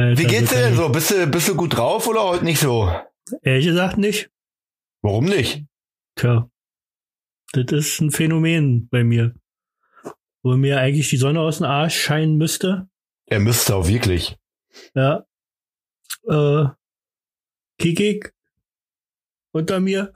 [0.00, 0.88] Alter, Wie geht's dir denn so?
[0.88, 2.90] Bist du, bist du gut drauf oder heute nicht so?
[3.42, 4.30] Ehrlich gesagt nicht.
[5.02, 5.66] Warum nicht?
[6.16, 6.50] Tja,
[7.52, 9.34] das ist ein Phänomen bei mir.
[10.42, 12.88] Wo mir eigentlich die Sonne aus dem Arsch scheinen müsste.
[13.26, 14.38] Er müsste auch wirklich.
[14.94, 15.26] Ja.
[16.26, 16.64] Äh,
[17.78, 18.32] Kikik.
[19.52, 20.12] Unter mir.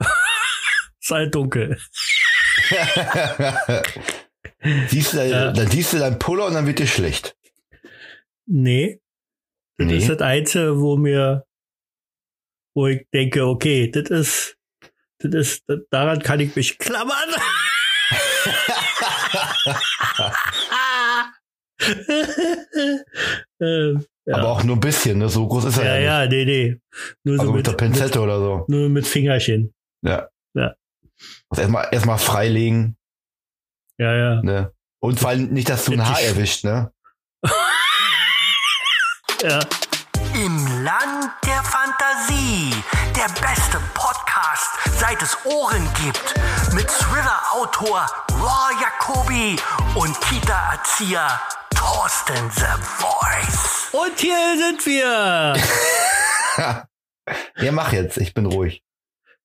[0.99, 1.79] ist halt dunkel.
[4.87, 5.51] siehst du, ja.
[5.51, 7.37] Dann siehst du dein Puller und dann wird dir schlecht.
[8.47, 8.99] Nee.
[9.77, 9.97] Das nee.
[9.97, 11.45] ist das Einzige, wo mir,
[12.75, 14.57] wo ich denke, okay, das ist,
[15.19, 17.29] das ist, das, daran kann ich mich klammern.
[23.59, 24.35] ähm, ja.
[24.35, 25.27] Aber auch nur ein bisschen, ne?
[25.27, 26.81] So groß ist er ja, ja Ja, nee, nee.
[27.23, 28.65] Nur also so mit, mit der Pinzette mit, oder so.
[28.69, 29.73] Nur mit Fingerchen.
[30.01, 30.29] Ja.
[30.53, 30.75] Ja.
[31.49, 32.97] Also erstmal, erstmal freilegen.
[33.97, 34.41] Ja, ja.
[34.41, 34.71] Ne?
[34.99, 36.91] Und vor allem nicht, dass du ein Haar erwischt, ne?
[39.41, 39.59] Ja.
[40.33, 42.73] Im Land der Fantasie.
[43.15, 44.67] Der beste Podcast,
[44.99, 46.33] seit es Ohren gibt.
[46.73, 49.55] Mit Thriller-Autor Raw Jacobi
[49.95, 51.39] und Kita-Erzieher
[51.75, 52.65] Thorsten The
[52.97, 53.89] Voice.
[53.91, 55.55] Und hier sind wir.
[57.57, 58.17] ja, mach jetzt.
[58.17, 58.83] Ich bin ruhig.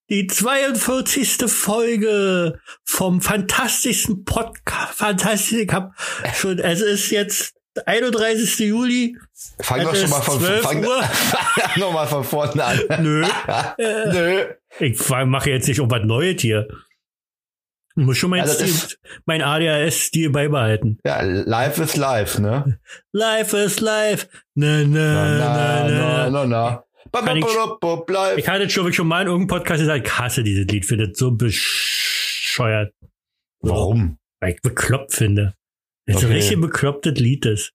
[0.08, 1.50] Die 42.
[1.50, 4.94] Folge vom fantastischsten Podcast.
[4.94, 5.58] Fantastisch.
[5.58, 5.92] Ich hab
[6.34, 7.54] schon, es ist jetzt
[7.86, 8.58] 31.
[8.60, 9.16] Juli.
[9.60, 10.80] Fang doch schon mal von, fang,
[11.76, 12.80] noch mal von vorne an.
[13.02, 13.26] Nö.
[13.78, 14.44] Nö.
[14.78, 16.68] Ich mache jetzt nicht um was Neues hier.
[17.96, 20.98] Ich muss schon mein, also Stil, mein ADHS-Stil beibehalten.
[21.04, 22.78] Ja, life is life, ne?
[23.12, 24.28] Life is life.
[24.54, 26.84] Na, na, na, na, na, na.
[27.12, 27.44] Kann ich,
[28.36, 31.18] ich hatte schon, schon mal in irgendeinem Podcast gesagt, ich hasse dieses Lied, finde das
[31.18, 32.92] so bescheuert.
[33.60, 34.18] Warum?
[34.38, 35.54] Weil ich bekloppt finde.
[36.06, 36.24] Das okay.
[36.24, 37.72] ist ein richtig beklopptes Lied ist.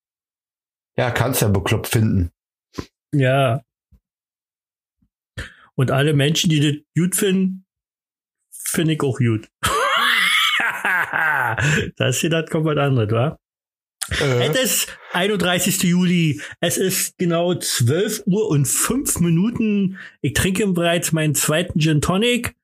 [0.98, 2.32] Ja, kannst ja bekloppt finden.
[3.14, 3.62] Ja.
[5.76, 7.66] Und alle Menschen, die das gut finden,
[8.52, 9.50] finde ich auch gut.
[11.98, 13.38] das hier das kommt was anderes, wa?
[14.22, 14.48] Äh.
[14.48, 15.84] Es ist 31.
[15.84, 16.42] Juli.
[16.62, 20.00] Es ist genau 12 Uhr und 5 Minuten.
[20.22, 22.56] Ich trinke bereits meinen zweiten Gin Tonic.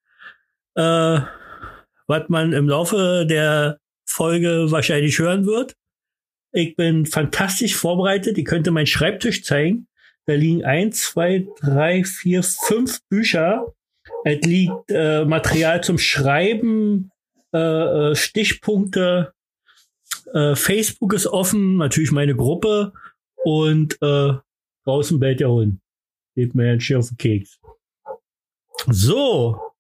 [0.76, 1.20] Äh,
[2.08, 3.81] was man im Laufe der
[4.12, 5.76] Folge wahrscheinlich hören wird.
[6.54, 8.38] Ich bin fantastisch vorbereitet.
[8.38, 9.88] Ich könnte meinen Schreibtisch zeigen.
[10.26, 13.74] Da liegen eins, zwei, drei, vier, fünf Bücher.
[14.24, 17.12] Es liegt äh, Material zum Schreiben,
[17.54, 17.58] äh,
[18.12, 19.34] äh, Stichpunkte.
[20.34, 22.94] Äh, Facebook ist offen, natürlich meine Gruppe
[23.44, 24.34] und äh,
[24.86, 25.80] draußen bellt der Hund.
[26.36, 27.60] Geht mir ein auf den Keks.
[28.88, 29.71] So,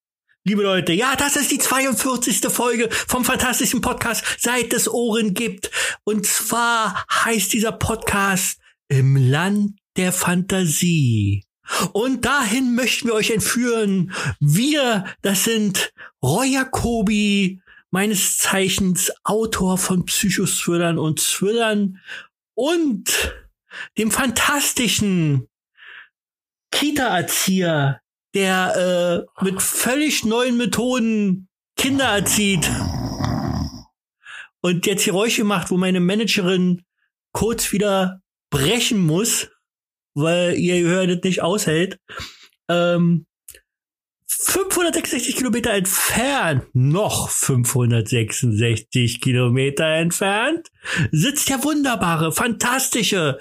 [0.44, 2.42] liebe Leute, ja, das ist die 42.
[2.52, 5.72] Folge vom fantastischen Podcast, seit es Ohren gibt.
[6.04, 11.44] Und zwar heißt dieser Podcast Im Land der Fantasie.
[11.94, 14.14] Und dahin möchten wir euch entführen.
[14.40, 22.00] Wir, das sind Roy Jacobi, meines Zeichens Autor von Psychothrillern und Thrillern
[22.56, 23.34] und
[23.98, 25.48] dem fantastischen
[26.72, 28.01] Kita-Erzieher,
[28.34, 31.48] der äh, mit völlig neuen Methoden
[31.78, 32.70] Kinder erzieht
[34.62, 36.84] und jetzt Geräusche macht, wo meine Managerin
[37.34, 39.50] kurz wieder brechen muss,
[40.14, 42.00] weil ihr Gehör das nicht aushält.
[42.70, 43.26] Ähm,
[44.28, 50.70] 566 Kilometer entfernt, noch 566 Kilometer entfernt,
[51.12, 53.40] sitzt der wunderbare, fantastische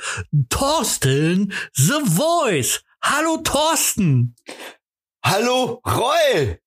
[0.51, 2.83] Thorsten The Voice.
[3.03, 4.35] Hallo Thorsten.
[5.25, 6.59] Hallo Roy.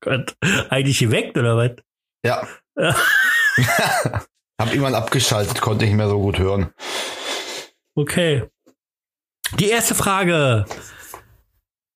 [0.00, 0.36] Gott,
[0.70, 1.72] eigentlich geweckt oder was?
[2.24, 2.46] Ja.
[4.60, 6.72] Hab jemand abgeschaltet, konnte nicht mehr so gut hören.
[7.94, 8.48] Okay.
[9.58, 10.64] Die erste Frage.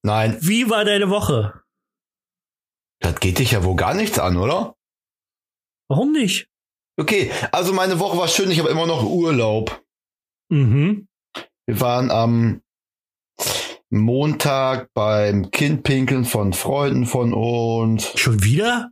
[0.02, 0.38] Nein.
[0.40, 1.62] Wie war deine Woche?
[3.00, 4.76] Das geht dich ja wohl gar nichts an, oder?
[5.88, 6.48] Warum nicht?
[6.98, 9.84] Okay, also meine Woche war schön, ich habe immer noch Urlaub.
[10.48, 11.08] Mhm.
[11.66, 12.62] Wir waren am
[13.90, 18.12] Montag beim Kindpinkeln von Freunden von uns.
[18.16, 18.90] Schon wieder?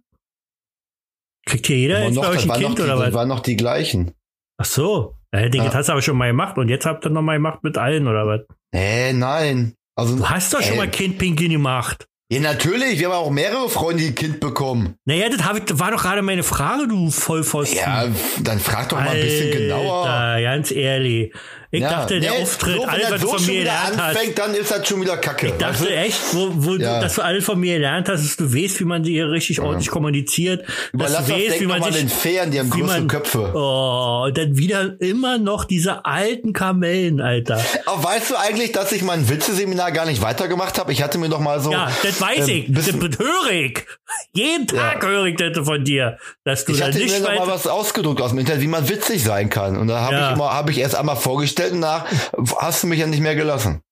[1.46, 3.06] Kriegt hier jeder jetzt noch, bei euch ein Kind die, oder was?
[3.06, 4.12] Das waren noch die gleichen.
[4.56, 5.14] Ach so.
[5.32, 5.74] Ja, den ja.
[5.74, 8.06] hast du aber schon mal gemacht und jetzt habt ihr noch mal gemacht mit allen
[8.06, 8.40] oder was?
[8.72, 9.74] Nee, nein.
[9.96, 10.66] Also, du hast doch ey.
[10.66, 12.06] schon mal Kindpinkeln gemacht.
[12.32, 12.98] Ja, natürlich.
[12.98, 14.96] Wir haben auch mehrere Freunde, die ein Kind bekommen.
[15.04, 17.76] Naja, das ich, war doch gerade meine Frage, du Vollpfosten.
[17.78, 18.06] Ja,
[18.42, 20.40] dann frag doch mal Alter, ein bisschen genauer.
[20.40, 21.34] ganz ehrlich.
[21.74, 24.48] Ich ja, dachte, der nee, Auftritt, so, alles, was du von mir gelernt anfängt, hast.
[24.48, 25.48] dann ist das schon wieder kacke.
[25.48, 25.96] Ich dachte weißt du?
[25.96, 26.94] echt, wo, wo ja.
[26.94, 29.56] du, dass du alles von mir gelernt hast, dass du weißt, wie man hier richtig
[29.56, 29.64] ja.
[29.64, 30.64] ordentlich kommuniziert.
[30.92, 33.52] Überlass dass du weißt, wie man sich, den Fähren, die haben große man, Köpfe.
[33.54, 37.60] Oh, dann wieder immer noch diese alten Kamellen, Alter.
[37.86, 40.92] Aber weißt du eigentlich, dass ich mein Witzeseminar gar nicht weitergemacht habe?
[40.92, 41.72] Ich hatte mir doch mal so.
[41.72, 42.72] Ja, das weiß ähm, ich.
[42.72, 43.84] Das höre ich.
[44.32, 45.08] Jeden Tag ja.
[45.08, 46.18] höre ich das von dir.
[46.44, 48.88] Dass du ich hatte nicht mir noch mal was ausgedruckt aus dem Internet, wie man
[48.88, 49.76] witzig sein kann.
[49.76, 52.10] Und da habe ich immer, habe ich erst einmal vorgestellt und nach
[52.58, 53.82] hast du mich ja nicht mehr gelassen.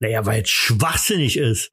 [0.00, 1.70] Naja, weil es schwachsinnig ist.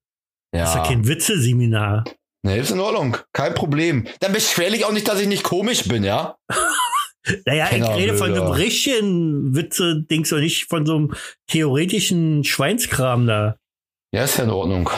[0.53, 0.61] Ja.
[0.61, 2.03] Das ist ja kein Witzeseminar.
[2.43, 3.17] Nee, ist in Ordnung.
[3.33, 4.07] Kein Problem.
[4.19, 6.37] Dann beschwer ich auch nicht, dass ich nicht komisch bin, ja?
[7.45, 11.13] naja, ich rede von so einem richtigen Witze-Dings und nicht von so einem
[11.47, 13.57] theoretischen Schweinskram da.
[14.11, 14.89] Ja, ist ja in Ordnung.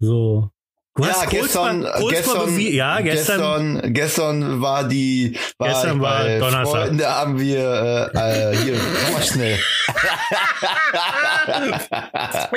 [0.00, 0.50] So.
[0.96, 6.86] Du ja, gestern, mal, gestern, ja, gestern, gestern, gestern war die, war gestern war Donnerstag.
[6.86, 9.58] Freunde haben wir, äh, äh hier, komm mal schnell.
[9.58, 9.64] ich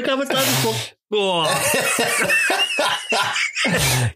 [0.08, 0.96] habe es gerade geguckt.
[1.10, 1.50] Boah.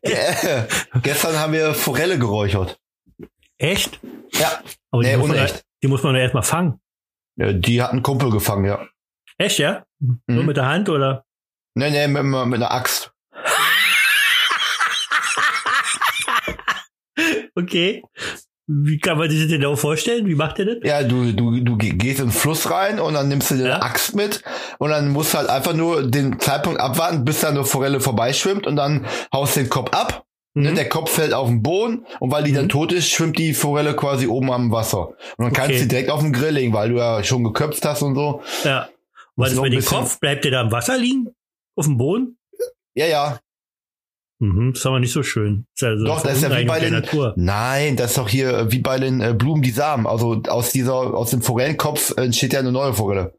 [1.01, 2.79] gestern haben wir Forelle geräuchert.
[3.57, 3.99] Echt?
[4.33, 4.61] Ja.
[4.91, 5.29] Aber nee, die, muss.
[5.29, 5.49] Man,
[5.81, 6.79] die muss man ja erstmal fangen.
[7.37, 8.87] Ja, die hat einen Kumpel gefangen, ja.
[9.39, 9.83] Echt, ja?
[9.99, 10.21] Mhm.
[10.27, 11.25] Nur mit der Hand oder?
[11.73, 13.10] Nee, nee, mit, mit einer Axt.
[17.55, 18.03] Okay.
[18.67, 20.27] Wie kann man sich das denn auch vorstellen?
[20.27, 20.77] Wie macht ihr das?
[20.83, 23.81] Ja, du, du, du gehst in den Fluss rein und dann nimmst du eine ja.
[23.81, 24.43] Axt mit
[24.77, 28.67] und dann musst du halt einfach nur den Zeitpunkt abwarten, bis da eine Forelle vorbeischwimmt
[28.67, 30.25] und dann haust den Kopf ab.
[30.53, 30.75] Ne, mhm.
[30.75, 32.55] Der Kopf fällt auf den Boden und weil die mhm.
[32.55, 35.07] dann tot ist, schwimmt die Forelle quasi oben am Wasser.
[35.07, 35.55] Und dann okay.
[35.55, 38.15] kannst du sie direkt auf den Grill legen, weil du ja schon geköpft hast und
[38.15, 38.41] so.
[38.63, 38.89] Ja.
[39.35, 40.19] Was ist mit dem Kopf?
[40.19, 41.27] Bleibt der da im Wasser liegen?
[41.75, 42.37] Auf dem Boden?
[42.95, 43.39] Ja, ja.
[44.41, 45.67] Mhm, ist aber nicht so schön.
[45.75, 47.35] Ist also doch, das ist ja wie bei den, Natur.
[47.37, 50.07] nein, das ist doch hier äh, wie bei den äh, Blumen die Samen.
[50.07, 53.35] Also aus dieser, aus dem Forellenkopf entsteht ja eine neue Forelle.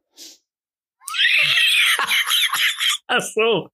[3.08, 3.68] Ach so.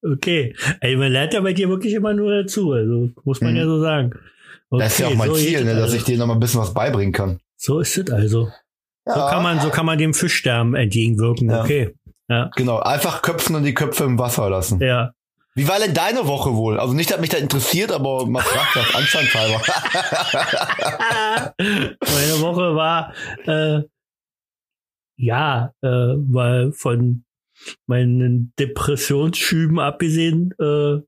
[0.00, 0.54] Okay.
[0.80, 2.70] Ey, man lernt ja bei dir wirklich immer nur dazu.
[2.70, 3.56] Also muss man mhm.
[3.56, 4.12] ja so sagen.
[4.70, 5.96] Okay, das ist ja auch mein so Ziel, ne, dass also.
[5.96, 7.40] ich dir noch mal ein bisschen was beibringen kann.
[7.56, 8.48] So ist es also.
[9.08, 9.14] Ja.
[9.14, 11.50] So kann man, so kann man dem Fischsterben entgegenwirken.
[11.50, 11.64] Ja.
[11.64, 11.96] Okay.
[12.28, 12.50] Ja.
[12.54, 12.78] Genau.
[12.78, 14.80] Einfach köpfen und die Köpfe im Wasser lassen.
[14.80, 15.14] Ja.
[15.56, 16.80] Wie war denn deine Woche wohl?
[16.80, 19.60] Also nicht, dass mich da interessiert, aber man fragt das anstandshalber.
[21.58, 23.14] Meine Woche war,
[23.46, 23.82] äh,
[25.16, 27.24] ja, äh, weil von
[27.86, 30.98] meinen Depressionsschüben abgesehen, äh,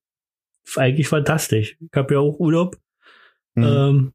[0.76, 1.76] eigentlich fantastisch.
[1.81, 2.76] Ich habe ja auch Urlaub.
[3.56, 3.64] Mhm.
[3.64, 4.12] Ähm,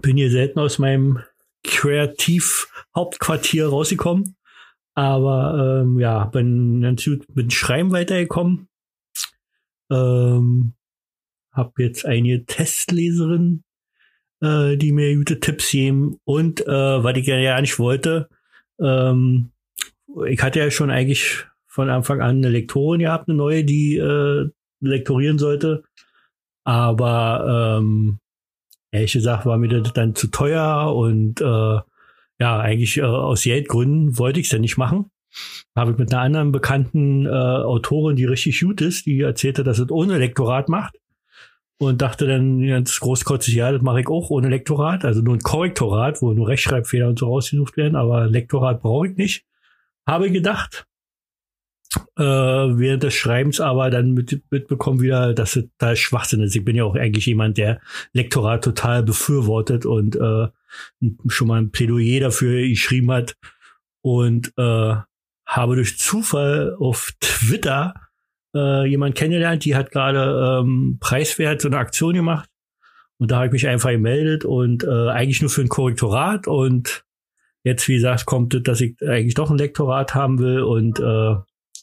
[0.00, 1.22] bin hier selten aus meinem
[1.62, 4.34] Kreativ-Hauptquartier rausgekommen.
[4.94, 8.70] Aber ähm, ja, bin ganz gut mit Schreiben weitergekommen.
[9.90, 10.74] Ähm,
[11.52, 13.64] habe jetzt einige Testleserinnen,
[14.40, 16.18] äh, die mir gute Tipps geben.
[16.24, 18.28] Und äh, was ich ja nicht wollte,
[18.80, 19.50] ähm,
[20.26, 24.48] ich hatte ja schon eigentlich von Anfang an eine Lektorin gehabt, eine neue, die äh,
[24.80, 25.84] lektorieren sollte.
[26.64, 28.18] Aber ähm,
[28.90, 31.78] ehrlich gesagt war mir das dann zu teuer und äh,
[32.40, 35.10] ja, eigentlich äh, aus Geldgründen wollte ich es ja nicht machen
[35.76, 39.78] habe ich mit einer anderen bekannten äh, Autorin, die richtig gut ist, die erzählte, dass
[39.78, 40.98] es ohne Lektorat macht.
[41.80, 45.40] Und dachte dann ganz großkotzig, ja, das mache ich auch ohne Lektorat, also nur ein
[45.40, 49.44] Korrektorat, wo nur Rechtschreibfehler und so rausgesucht werden, aber Lektorat brauche ich nicht.
[50.04, 50.86] Habe gedacht.
[52.16, 56.54] Äh, während des Schreibens aber dann mit, mitbekommen wieder, dass es da Schwachsinn ist.
[56.54, 57.80] Ich bin ja auch eigentlich jemand, der
[58.12, 60.48] Lektorat total befürwortet und äh,
[61.28, 63.36] schon mal ein Plädoyer dafür geschrieben hat.
[64.02, 64.96] Und äh,
[65.48, 67.94] habe durch Zufall auf Twitter
[68.54, 72.48] äh, jemand kennengelernt, die hat gerade ähm, preiswert so eine Aktion gemacht.
[73.18, 76.46] Und da habe ich mich einfach gemeldet und äh, eigentlich nur für ein Korrektorat.
[76.46, 77.04] Und
[77.64, 80.62] jetzt, wie gesagt, kommt es, dass ich eigentlich doch ein Lektorat haben will.
[80.62, 81.34] Und äh,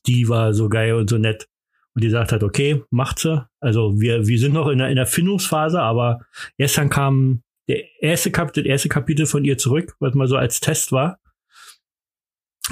[0.06, 1.48] die war so geil und so nett.
[1.94, 3.46] Und die sagt halt, okay, macht sie.
[3.60, 6.22] Also wir, wir sind noch in der, in der Findungsphase, aber
[6.58, 10.60] gestern kam der erste, Kap das erste Kapitel von ihr zurück, was mal so als
[10.60, 11.20] Test war.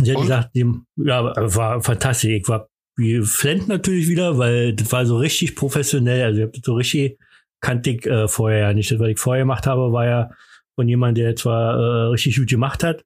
[0.01, 0.23] Sie hat Und?
[0.23, 0.65] gesagt, die,
[0.97, 2.31] ja, war fantastisch.
[2.31, 6.23] Ich war wie Flint natürlich wieder, weil das war so richtig professionell.
[6.23, 7.17] Also ich habe das so richtig
[7.63, 8.91] kannte ich äh, vorher ja nicht.
[8.91, 10.29] Das, was ich vorher gemacht habe, war ja
[10.75, 13.03] von jemandem, der zwar äh, richtig gut gemacht hat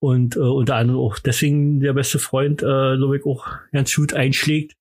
[0.00, 4.12] und äh, unter anderem auch deswegen der beste Freund, äh, glaube ich, auch ganz gut
[4.14, 4.74] einschlägt.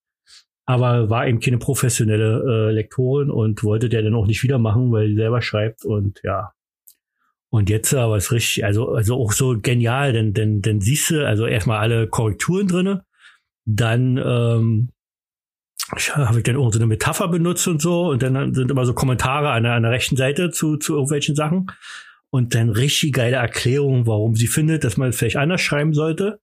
[0.68, 4.92] Aber war eben keine professionelle äh, Lektorin und wollte der dann auch nicht wieder machen,
[4.92, 6.52] weil sie selber schreibt und ja,
[7.56, 11.26] und jetzt aber ist richtig, also, also auch so genial, denn, denn, denn siehst du,
[11.26, 13.06] also erstmal alle Korrekturen drinne,
[13.64, 14.90] dann ähm,
[16.12, 18.94] habe ich dann auch so eine Metapher benutzt und so und dann sind immer so
[18.94, 21.72] Kommentare an der, an der rechten Seite zu, zu irgendwelchen Sachen.
[22.30, 26.42] und dann richtig geile Erklärung, warum sie findet, dass man es vielleicht anders schreiben sollte.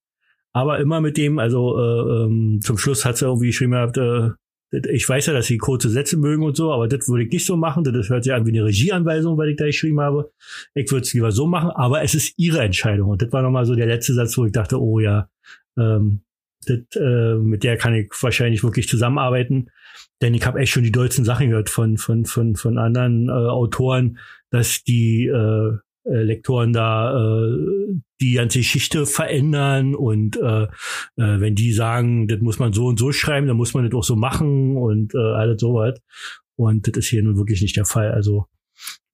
[0.54, 4.31] Aber immer mit dem, also äh, ähm, zum Schluss hat sie irgendwie geschrieben, äh,
[4.73, 7.45] ich weiß ja, dass sie kurze Sätze mögen und so, aber das würde ich nicht
[7.45, 7.85] so machen.
[7.85, 10.33] Das hört sich an wie eine Regieanweisung, weil ich da geschrieben habe.
[10.75, 13.11] Ich würde es lieber so machen, aber es ist ihre Entscheidung.
[13.11, 15.29] Und das war nochmal so der letzte Satz, wo ich dachte, oh ja,
[15.79, 16.23] ähm,
[16.67, 19.71] das, äh, mit der kann ich wahrscheinlich wirklich zusammenarbeiten.
[20.23, 23.33] Denn ich habe echt schon die dollsten Sachen gehört von, von, von, von anderen äh,
[23.33, 24.19] Autoren,
[24.50, 30.69] dass die äh, äh, Lektoren da äh, die ganze Geschichte verändern und äh, äh,
[31.17, 34.05] wenn die sagen, das muss man so und so schreiben, dann muss man das auch
[34.05, 35.99] so machen und äh, alles sowas.
[36.57, 38.12] Und das ist hier nun wirklich nicht der Fall.
[38.12, 38.47] Also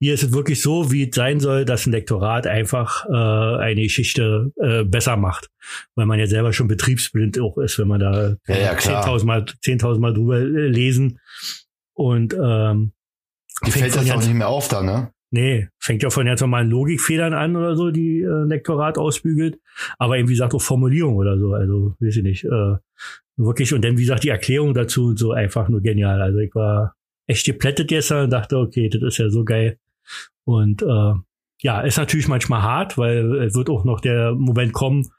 [0.00, 3.82] hier ist es wirklich so, wie es sein soll, dass ein Lektorat einfach äh, eine
[3.82, 5.50] Geschichte äh, besser macht,
[5.94, 9.06] weil man ja selber schon betriebsblind auch ist, wenn man da Ja, ja, klar.
[9.06, 11.18] 10.000 Mal, 10.000 Mal drüber lesen
[11.94, 12.92] und ähm,
[13.66, 15.10] Die fällt das auch nicht mehr auf da, ne?
[15.30, 19.58] Nee, fängt ja von ganz normalen Logikfehlern an oder so, die äh, Lektorat ausbügelt.
[19.98, 21.52] Aber eben, wie gesagt, auch Formulierung oder so.
[21.52, 22.44] Also, weiß ich nicht.
[22.44, 22.76] Äh,
[23.36, 23.74] wirklich.
[23.74, 26.22] Und dann, wie gesagt, die Erklärung dazu und so einfach nur genial.
[26.22, 26.94] Also, ich war
[27.26, 29.78] echt geplättet gestern und dachte, okay, das ist ja so geil.
[30.44, 31.12] Und äh,
[31.60, 35.10] ja, ist natürlich manchmal hart, weil es wird auch noch der Moment kommen,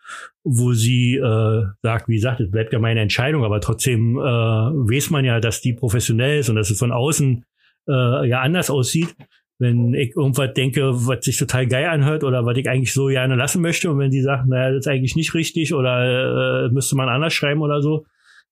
[0.44, 5.12] wo sie äh, sagt, wie gesagt, es bleibt ja meine Entscheidung, aber trotzdem äh, weiß
[5.12, 7.46] man ja, dass die professionell ist und dass es von außen
[7.88, 9.16] äh, ja anders aussieht
[9.60, 13.36] wenn ich irgendwas denke, was sich total geil anhört oder was ich eigentlich so gerne
[13.36, 16.96] lassen möchte und wenn die sagt, naja, das ist eigentlich nicht richtig oder äh, müsste
[16.96, 18.06] man anders schreiben oder so,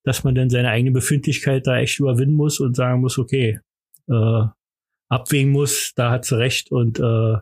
[0.04, 3.60] dass man dann seine eigene Befindlichkeit da echt überwinden muss und sagen muss, okay,
[4.10, 4.44] äh,
[5.10, 7.38] abwägen muss, da hat sie recht und äh,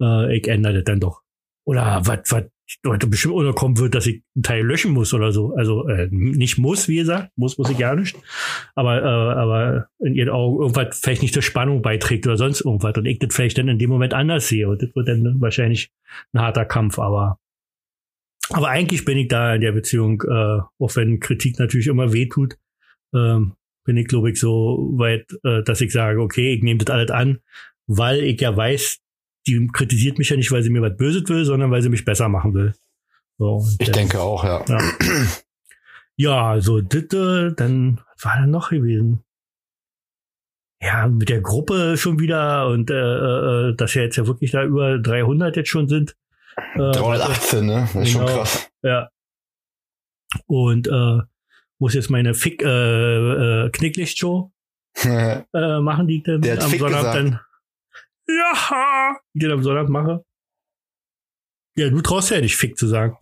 [0.00, 1.22] äh, ich ändere das dann doch.
[1.64, 2.44] Oder was, was
[2.86, 5.54] heute bestimmt unterkommen wird, dass ich einen Teil löschen muss oder so.
[5.54, 8.16] Also äh, nicht muss, wie gesagt, muss muss ich gar nicht.
[8.74, 12.96] Aber äh, aber in ihren Augen irgendwas vielleicht nicht zur Spannung beiträgt oder sonst irgendwas
[12.96, 15.90] und ich das vielleicht dann in dem Moment anders sehe und das wird dann wahrscheinlich
[16.32, 16.98] ein harter Kampf.
[16.98, 17.38] Aber
[18.50, 22.56] aber eigentlich bin ich da in der Beziehung, äh, auch wenn Kritik natürlich immer wehtut,
[23.14, 26.94] ähm, bin ich glaube ich so weit, äh, dass ich sage, okay, ich nehme das
[26.94, 27.38] alles an,
[27.86, 29.01] weil ich ja weiß,
[29.46, 32.04] die kritisiert mich ja nicht, weil sie mir was Böses will, sondern weil sie mich
[32.04, 32.74] besser machen will.
[33.38, 34.64] So, Ich das- denke auch, ja.
[34.68, 34.78] ja.
[36.16, 39.24] Ja, so Ditte, dann was war da noch gewesen?
[40.80, 42.94] Ja, mit der Gruppe schon wieder und äh,
[43.70, 46.16] äh, dass ja jetzt ja wirklich da über 300 jetzt schon sind.
[46.74, 47.88] Äh, 318, ne?
[47.92, 48.38] Das ist schon Genau.
[48.38, 48.70] krass.
[48.82, 49.08] Ja.
[50.46, 51.18] Und äh,
[51.78, 54.52] muss jetzt meine Fick äh, äh, Knicklichtshow
[55.02, 57.14] äh, machen, die ich dann Der am Sonntag gesagt.
[57.16, 57.40] dann.
[58.38, 60.24] Ja, dann am Sonntag mache.
[61.76, 63.16] Ja, du traust ja nicht Fick zu sagen.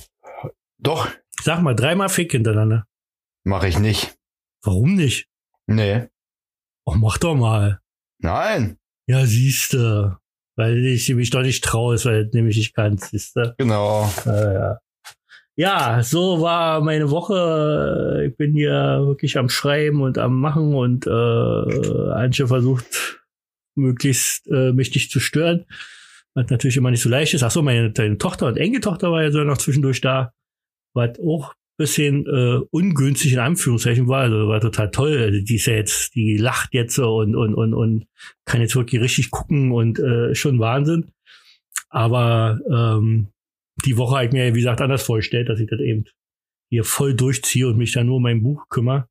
[0.79, 1.09] Doch,
[1.43, 2.87] Sag mal, dreimal Fick hintereinander.
[3.45, 4.15] mache ich nicht.
[4.63, 5.27] Warum nicht?
[5.67, 6.09] Nee.
[6.85, 7.81] Oh, mach doch mal.
[8.19, 8.77] Nein.
[9.07, 10.19] Ja, siehste.
[10.57, 13.55] Weil ich mich doch nicht traue, weil du nämlich nicht kannst, siehste.
[13.57, 14.11] Genau.
[14.27, 14.79] Äh, ja.
[15.57, 18.27] ja, so war meine Woche.
[18.29, 23.20] Ich bin hier wirklich am Schreiben und am Machen und äh, Antje versucht,
[23.81, 25.67] möglichst äh, mich nicht zu stören.
[26.35, 27.43] Was natürlich immer nicht so leicht ist.
[27.43, 30.33] Ach so, meine, deine Tochter und Enkeltochter war ja so noch zwischendurch da.
[30.95, 34.21] Was auch bisschen äh, ungünstig in Anführungszeichen war.
[34.21, 35.17] Also war total toll.
[35.17, 38.07] Also die ist ja jetzt, die lacht jetzt so und, und, und, und
[38.45, 41.11] kann jetzt wirklich richtig gucken und äh, schon Wahnsinn.
[41.89, 43.29] Aber ähm,
[43.87, 46.05] die Woche habe ich mir, wie gesagt, anders vorgestellt, dass ich das eben
[46.69, 49.09] hier voll durchziehe und mich dann nur um mein Buch kümmere.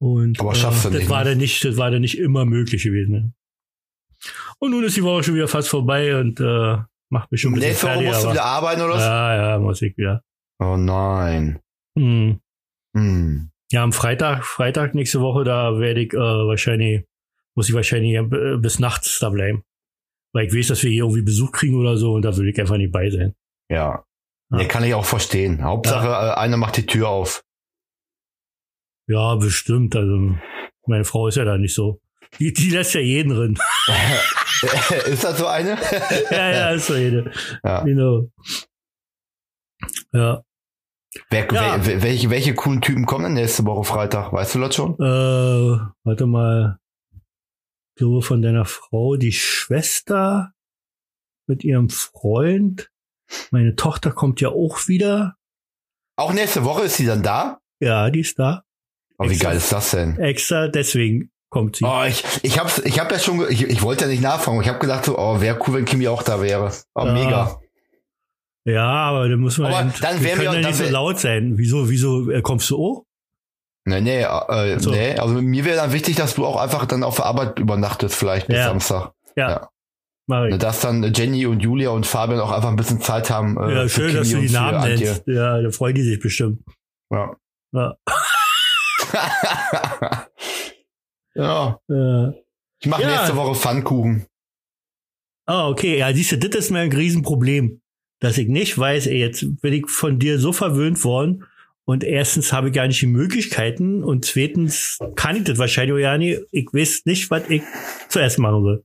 [0.00, 1.30] Und Aber schaffst du das nicht, war ne?
[1.30, 3.12] dann nicht, das war dann nicht immer möglich gewesen.
[3.12, 3.32] Ne?
[4.60, 6.78] Und nun ist die Woche schon wieder fast vorbei und äh,
[7.10, 8.08] macht mich schon ein bisschen Nächste Woche fertig.
[8.12, 9.02] musst du wieder arbeiten oder was?
[9.02, 10.22] ja, ja, muss ich wieder.
[10.58, 11.60] Oh nein.
[11.96, 12.40] Hm.
[12.96, 13.50] Hm.
[13.70, 17.04] Ja, am Freitag, Freitag nächste Woche, da werde ich äh, wahrscheinlich,
[17.54, 19.62] muss ich wahrscheinlich äh, bis nachts da bleiben.
[20.32, 22.58] Weil ich weiß, dass wir hier irgendwie Besuch kriegen oder so und da will ich
[22.60, 23.34] einfach nicht bei sein.
[23.70, 24.04] Ja.
[24.50, 24.56] Ja.
[24.56, 25.62] Nee, kann ich auch verstehen.
[25.62, 27.42] Hauptsache, äh, einer macht die Tür auf.
[29.06, 29.94] Ja, bestimmt.
[29.94, 30.36] Also
[30.86, 32.00] meine Frau ist ja da nicht so.
[32.38, 33.58] Die, die lässt ja jeden drin.
[35.06, 35.70] ist das so eine?
[36.30, 37.30] ja, ja, ist so jede.
[37.64, 37.82] Ja.
[37.82, 38.28] Genau.
[40.12, 40.42] Ja.
[41.30, 41.76] Wer, Ja.
[41.76, 44.32] wel- welche, welche coolen Typen kommen denn nächste Woche Freitag?
[44.32, 44.94] Weißt du das schon?
[44.94, 46.78] Äh, warte mal.
[47.14, 50.52] Ich glaube von deiner Frau, die Schwester
[51.48, 52.90] mit ihrem Freund.
[53.50, 55.36] Meine Tochter kommt ja auch wieder.
[56.16, 57.60] Auch nächste Woche ist sie dann da?
[57.80, 58.64] Ja, die ist da.
[59.18, 59.48] Oh, wie Extra.
[59.48, 60.18] geil ist das denn?
[60.18, 61.84] Extra, deswegen kommt sie.
[61.84, 64.60] Oh, ich, ich hab's, ich hab ja schon, ich, ich wollte ja nicht nachfragen.
[64.62, 66.72] Ich habe gedacht so, oh, wäre cool, wenn Kimi auch da wäre.
[66.94, 67.12] Oh, Ja.
[67.12, 67.60] mega.
[68.64, 69.72] Ja, aber dann muss man.
[69.72, 71.54] Aber eben- dann wir können mir- ja nicht so laut sein.
[71.56, 73.04] Wieso, wieso äh, kommst du auch?
[73.86, 74.90] Nee, nee, äh, so.
[74.90, 75.16] nee.
[75.16, 78.48] Also mir wäre dann wichtig, dass du auch einfach dann auf der Arbeit übernachtest, vielleicht
[78.48, 78.64] bis Ja.
[78.64, 79.12] Samstag.
[79.36, 79.68] Ja.
[80.30, 80.44] Ja.
[80.46, 80.58] Ich.
[80.58, 83.56] Dass dann Jenny und Julia und Fabian auch einfach ein bisschen Zeit haben.
[83.56, 85.22] Äh, ja, schön, dass du die Namen nennst.
[85.26, 86.60] Ja, da freuen die sich bestimmt.
[87.10, 87.34] Ja.
[87.72, 87.94] Ja.
[91.38, 91.80] ja.
[91.88, 92.34] ja.
[92.80, 93.16] Ich mache ja.
[93.16, 94.26] nächste Woche Pfannkuchen.
[95.46, 95.98] Ah, okay.
[95.98, 97.80] Ja, siehst du, das ist mir ein Riesenproblem.
[98.20, 101.44] Dass ich nicht weiß, ey, jetzt bin ich von dir so verwöhnt worden.
[101.84, 104.04] Und erstens habe ich gar nicht die Möglichkeiten.
[104.04, 106.42] Und zweitens kann ich das wahrscheinlich auch ja nicht.
[106.50, 107.62] Ich weiß nicht, was ich
[108.08, 108.82] zuerst machen will.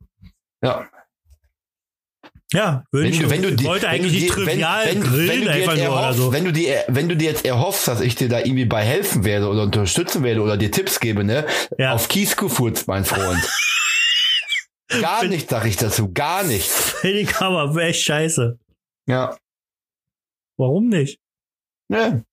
[0.63, 0.87] Ja.
[2.53, 5.41] Ja, wenn ich du, wenn du die, wollte eigentlich nicht trivial wenn, wenn, grillen wenn
[5.41, 6.31] du einfach nur erhoffst, so.
[6.31, 9.25] Wenn du, dir, wenn du dir jetzt erhoffst, dass ich dir da irgendwie bei helfen
[9.25, 11.47] werde oder unterstützen werde oder dir Tipps gebe, ne?
[11.79, 11.93] Ja.
[11.93, 13.41] Auf Kies gefurzt, mein Freund.
[15.01, 16.91] Gar nichts sag ich dazu, gar nichts.
[16.91, 18.59] Finde ich aber echt scheiße.
[19.07, 19.35] Ja.
[20.57, 21.19] Warum nicht?
[21.89, 22.23] Ne.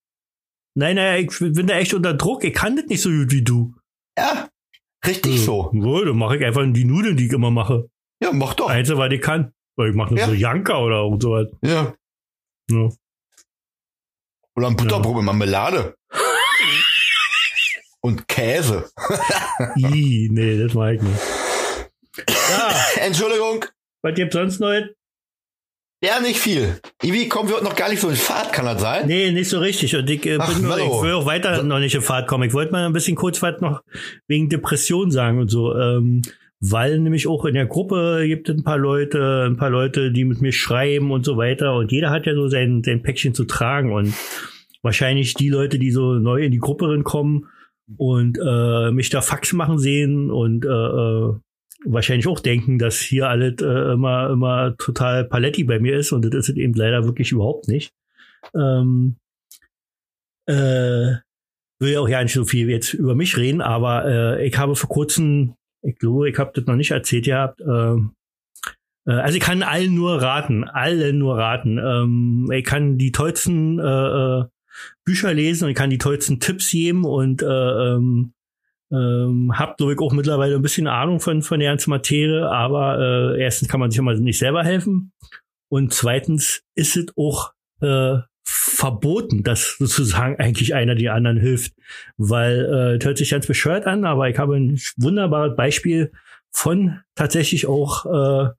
[0.75, 2.45] Nein, nein, ich bin da echt unter Druck.
[2.45, 3.75] Ich kann das nicht so gut wie du.
[4.19, 4.49] Ja,
[5.07, 5.43] richtig ja.
[5.43, 5.71] so.
[5.73, 7.89] Ja, dann mache ich einfach die Nudeln, die ich immer mache.
[8.23, 8.69] Ja, mach doch.
[8.69, 9.53] Einzige, was ich kann.
[9.81, 10.27] Weil ich mache nur Ja.
[10.27, 11.47] so Janka oder irgend sowas.
[11.63, 11.95] Ja.
[12.71, 12.89] Ja.
[14.57, 15.95] Oder ein Butterbrot mit Marmelade.
[18.03, 18.91] Und Käse.
[19.77, 21.21] Ih, nee, das mag ich nicht.
[22.97, 23.65] Entschuldigung.
[24.03, 24.71] was gibt's sonst noch?
[26.03, 26.79] Ja, nicht viel.
[27.03, 29.07] Irgendwie kommen wir noch gar nicht so in Fahrt, kann das sein?
[29.07, 29.95] Nee, nicht so richtig.
[29.97, 32.45] Und ich, äh, Ach, bin nur, ich will auch weiter noch nicht in Fahrt kommen.
[32.49, 33.83] Ich wollte mal ein bisschen kurz was noch
[34.27, 35.75] wegen Depression sagen und so.
[35.75, 36.21] Ähm,
[36.61, 40.25] weil nämlich auch in der Gruppe gibt es ein paar Leute, ein paar Leute, die
[40.25, 41.75] mit mir schreiben und so weiter.
[41.75, 43.93] Und jeder hat ja so sein, sein Päckchen zu tragen.
[43.93, 44.15] Und
[44.83, 47.47] wahrscheinlich die Leute, die so neu in die Gruppe kommen
[47.97, 51.35] und äh, mich da Fax machen sehen und äh, äh,
[51.85, 56.25] wahrscheinlich auch denken, dass hier alles äh, immer, immer total Paletti bei mir ist und
[56.25, 57.93] das ist es eben leider wirklich überhaupt nicht.
[58.55, 59.17] Ähm,
[60.47, 61.17] äh,
[61.79, 64.77] will ja auch ja nicht so viel jetzt über mich reden, aber äh, ich habe
[64.77, 68.15] vor kurzem, ich glaube, ich habe das noch nicht erzählt gehabt, ähm,
[69.07, 71.79] äh, also ich kann allen nur raten, allen nur raten.
[71.79, 74.45] Ähm, ich kann die tollsten äh, äh,
[75.05, 78.33] Bücher lesen und ich kann die tollsten Tipps geben und äh, ähm,
[78.93, 82.99] ähm, hab, glaube ich, auch mittlerweile ein bisschen Ahnung von, von der ganzen Materie, aber
[82.99, 85.13] äh, erstens kann man sich immer nicht selber helfen
[85.69, 88.19] und zweitens ist es auch äh,
[88.53, 91.73] verboten, dass sozusagen eigentlich einer die anderen hilft,
[92.17, 96.11] weil äh, hört sich ganz bescheuert an, aber ich habe ein wunderbares Beispiel
[96.51, 98.51] von tatsächlich auch äh,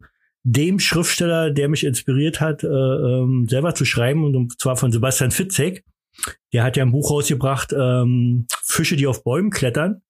[0.43, 5.31] dem Schriftsteller, der mich inspiriert hat, äh, ähm, selber zu schreiben, und zwar von Sebastian
[5.31, 5.83] Fitzek.
[6.53, 10.01] Der hat ja ein Buch rausgebracht, ähm, Fische, die auf Bäumen klettern.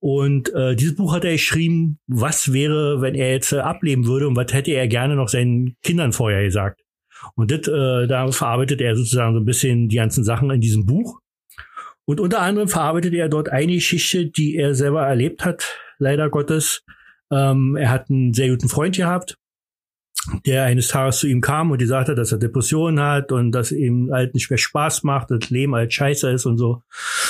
[0.00, 4.28] Und äh, dieses Buch hat er geschrieben, was wäre, wenn er jetzt äh, ableben würde
[4.28, 6.80] und was hätte er gerne noch seinen Kindern vorher gesagt.
[7.34, 10.86] Und das, äh, da verarbeitet er sozusagen so ein bisschen die ganzen Sachen in diesem
[10.86, 11.20] Buch.
[12.04, 16.82] Und unter anderem verarbeitet er dort eine Geschichte, die er selber erlebt hat, leider Gottes.
[17.30, 19.36] Ähm, er hat einen sehr guten Freund gehabt,
[20.44, 23.70] der eines Tages zu ihm kam und gesagt hat, dass er Depressionen hat und dass
[23.70, 26.82] ihm halt nicht mehr Spaß macht, das Leben halt scheiße ist und so.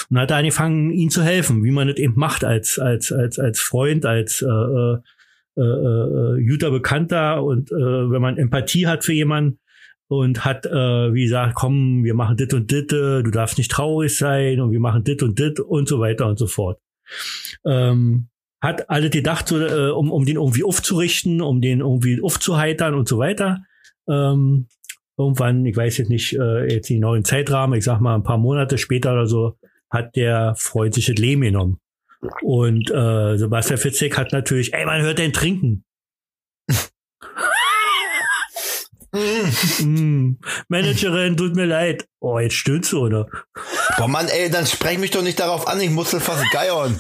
[0.09, 3.39] Und hat er angefangen, ihm zu helfen, wie man das eben macht als, als, als,
[3.39, 4.99] als Freund, als äh, äh,
[5.57, 9.59] äh, äh, guter Bekannter und äh, wenn man Empathie hat für jemanden
[10.11, 13.71] und hat, äh, wie gesagt, komm, wir machen dit und dit, äh, du darfst nicht
[13.71, 16.81] traurig sein und wir machen dit und dit und so weiter und so fort.
[17.65, 18.27] Ähm,
[18.61, 23.07] hat alle gedacht, so, äh, um, um den irgendwie aufzurichten, um den irgendwie aufzuheitern und
[23.07, 23.63] so weiter.
[24.09, 24.67] Ähm,
[25.17, 28.39] irgendwann, ich weiß jetzt nicht, äh, jetzt den neuen Zeitrahmen, ich sag mal ein paar
[28.39, 29.59] Monate später oder so,
[29.91, 31.79] hat der Freund sich das Leben genommen.
[32.43, 35.85] Und äh, Sebastian Fitzek hat natürlich, ey, man hört den trinken.
[39.83, 40.37] mm,
[40.69, 42.07] Managerin, tut mir leid.
[42.21, 43.27] Oh, jetzt stöhnst du, oder?
[43.97, 46.99] Boah, Mann, ey, dann sprech mich doch nicht darauf an, ich musste fast geiern.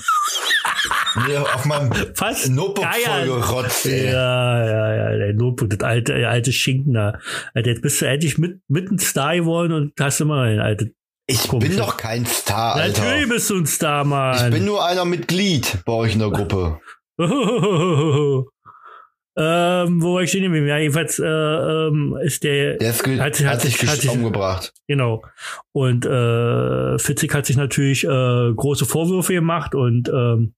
[1.26, 4.12] Mir auf meinem Fast Notebook vollgerotzt, ey.
[4.12, 7.18] Ja, ja, ja, der Notebook, das alte, der alte Schinken da.
[7.54, 10.88] Alter, jetzt bist du endlich mit, mit ein Star geworden und hast immer ein altes.
[11.26, 11.68] Ich Komisch.
[11.68, 13.02] bin doch kein Star, Alter.
[13.02, 14.46] Natürlich bist du ein Star, Mann.
[14.46, 16.80] Ich bin nur einer Mitglied bei euch in der Gruppe.
[19.42, 20.66] ähm, wo war ich stehen geblieben?
[20.66, 24.72] Ja, jedenfalls äh, ähm, ist der, Der ist Hat- hat, hat sich hat sich- umgebracht.
[24.86, 25.22] genau.
[25.72, 30.52] Und äh, Fitzig hat sich natürlich äh, große Vorwürfe gemacht und ähm,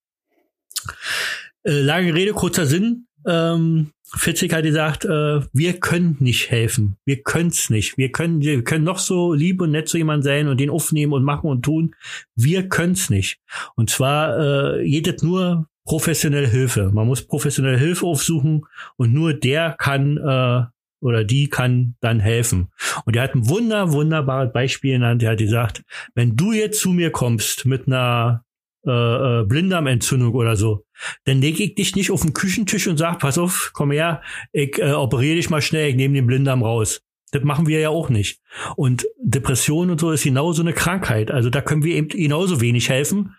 [1.64, 3.06] äh, lange Rede, kurzer Sinn.
[3.26, 6.96] Ähm, Fitzig hat gesagt, äh, wir können nicht helfen.
[7.06, 7.96] Wir können's nicht.
[7.96, 11.14] Wir können, wir können noch so lieb und nett zu jemand sein und den aufnehmen
[11.14, 11.94] und machen und tun.
[12.36, 13.38] Wir können's nicht.
[13.74, 14.38] Und zwar
[14.76, 16.90] äh, jedet nur professionelle Hilfe.
[16.92, 18.64] Man muss professionelle Hilfe aufsuchen
[18.96, 20.64] und nur der kann äh,
[21.00, 22.68] oder die kann dann helfen.
[23.04, 25.22] Und er hat ein wunder, wunderbares Beispiel genannt.
[25.22, 25.82] Er hat gesagt,
[26.14, 28.44] wenn du jetzt zu mir kommst mit einer
[28.86, 30.84] äh, äh, Blinddarmentzündung oder so,
[31.24, 34.78] dann lege ich dich nicht auf den Küchentisch und sag, pass auf, komm her, ich
[34.78, 37.00] äh, operiere dich mal schnell, ich nehme den Blinddarm raus.
[37.32, 38.40] Das machen wir ja auch nicht.
[38.76, 41.30] Und Depression und so ist genauso eine Krankheit.
[41.30, 43.34] Also da können wir eben genauso wenig helfen.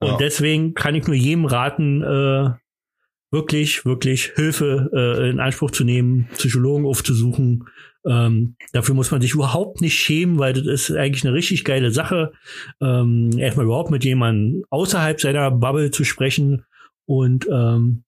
[0.00, 0.16] Und ja.
[0.16, 2.50] deswegen kann ich nur jedem raten, äh,
[3.30, 7.68] wirklich, wirklich Hilfe äh, in Anspruch zu nehmen, Psychologen aufzusuchen.
[8.06, 11.90] Ähm, dafür muss man sich überhaupt nicht schämen, weil das ist eigentlich eine richtig geile
[11.90, 12.32] Sache.
[12.80, 16.64] Ähm, erstmal überhaupt mit jemandem außerhalb seiner Bubble zu sprechen.
[17.06, 18.04] Und ähm,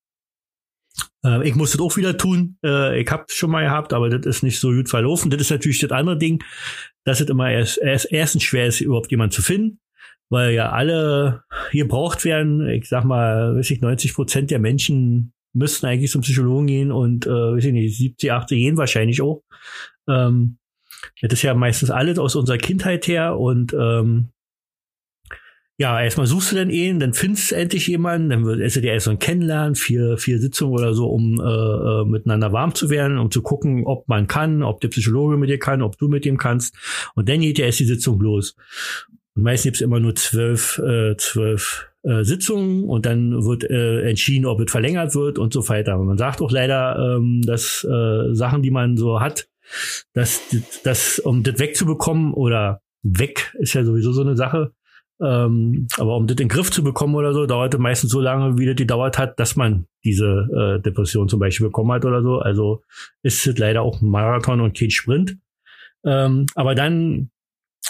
[1.24, 2.57] äh, ich muss das auch wieder tun.
[2.64, 5.31] Äh, ich habe es schon mal gehabt, aber das ist nicht so gut verlaufen.
[5.31, 6.42] Das ist natürlich das andere Ding,
[7.05, 9.81] dass es immer erst, erst erstens schwer ist, überhaupt jemanden zu finden
[10.31, 12.66] weil ja alle gebraucht werden.
[12.69, 17.27] Ich sag mal, weiß ich, 90 Prozent der Menschen müssten eigentlich zum Psychologen gehen und
[17.27, 19.43] äh, weiß ich nicht, 70, 80 gehen wahrscheinlich auch.
[20.09, 20.59] Ähm,
[21.21, 24.31] das ist ja meistens alles aus unserer Kindheit her und ähm,
[25.81, 28.85] ja, erstmal suchst du dann ihn, dann findest du endlich jemanden, dann wird es dir
[28.85, 32.90] erst so ein Kennenlernen, vier, vier Sitzungen oder so, um äh, äh, miteinander warm zu
[32.90, 36.09] werden, um zu gucken, ob man kann, ob der Psychologe mit dir kann, ob du
[36.09, 36.77] mit ihm kannst.
[37.14, 38.57] Und dann geht ja erst die Sitzung los.
[39.40, 44.03] Und meistens gibt es immer nur zwölf, äh, zwölf äh, Sitzungen und dann wird äh,
[44.03, 45.94] entschieden, ob es verlängert wird und so weiter.
[45.94, 49.48] Aber man sagt auch leider, ähm, dass äh, Sachen, die man so hat,
[50.12, 50.42] dass
[50.85, 54.72] das, um das wegzubekommen oder weg ist ja sowieso so eine Sache.
[55.22, 58.20] Ähm, aber um das in den Griff zu bekommen oder so, dauert es meistens so
[58.20, 62.22] lange, wie das gedauert hat, dass man diese äh, Depression zum Beispiel bekommen hat oder
[62.22, 62.40] so.
[62.40, 62.83] Also
[63.22, 65.38] ist es leider auch ein Marathon und kein Sprint.
[66.05, 67.31] Ähm, aber dann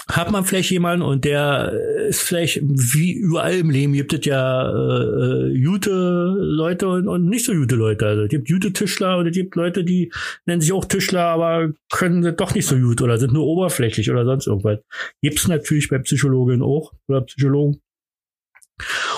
[0.09, 1.73] hat man vielleicht jemanden und der
[2.09, 7.27] ist vielleicht, wie überall im Leben gibt es ja äh, äh, gute Leute und, und
[7.27, 8.07] nicht so gute Leute.
[8.07, 10.13] Also es gibt gute Tischler und es gibt Leute, die
[10.47, 14.25] nennen sich auch Tischler, aber können doch nicht so gut oder sind nur oberflächlich oder
[14.25, 14.79] sonst irgendwas.
[15.23, 17.81] Gibt's natürlich bei Psychologinnen auch oder Psychologen.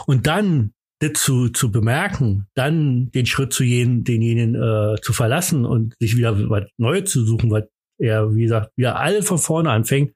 [0.07, 5.65] Und dann das zu, zu bemerken, dann den Schritt zu jenen, denjenigen äh, zu verlassen
[5.65, 7.65] und sich wieder was Neues zu suchen, was
[8.03, 10.15] er, wie gesagt, wieder alle von vorne anfängt,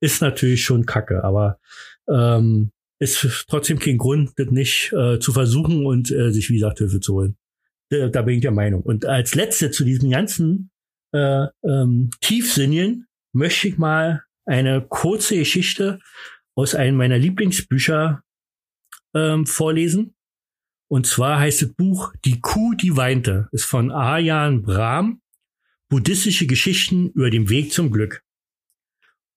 [0.00, 1.24] ist natürlich schon kacke.
[1.24, 1.58] Aber
[2.08, 2.70] ähm,
[3.00, 7.00] ist trotzdem kein Grund, das nicht äh, zu versuchen und äh, sich, wie gesagt, Hilfe
[7.00, 7.36] zu holen.
[7.90, 8.82] Da, da bin ich der Meinung.
[8.82, 10.70] Und als letzte zu diesem ganzen
[11.12, 15.98] äh, ähm, Tiefsinnigen möchte ich mal eine kurze Geschichte
[16.54, 18.22] aus einem meiner Lieblingsbücher
[19.14, 20.14] ähm, vorlesen.
[20.88, 23.48] Und zwar heißt das Buch Die Kuh, die weinte.
[23.50, 25.20] Ist von Arjan Brahm
[25.88, 28.22] buddhistische Geschichten über den Weg zum Glück.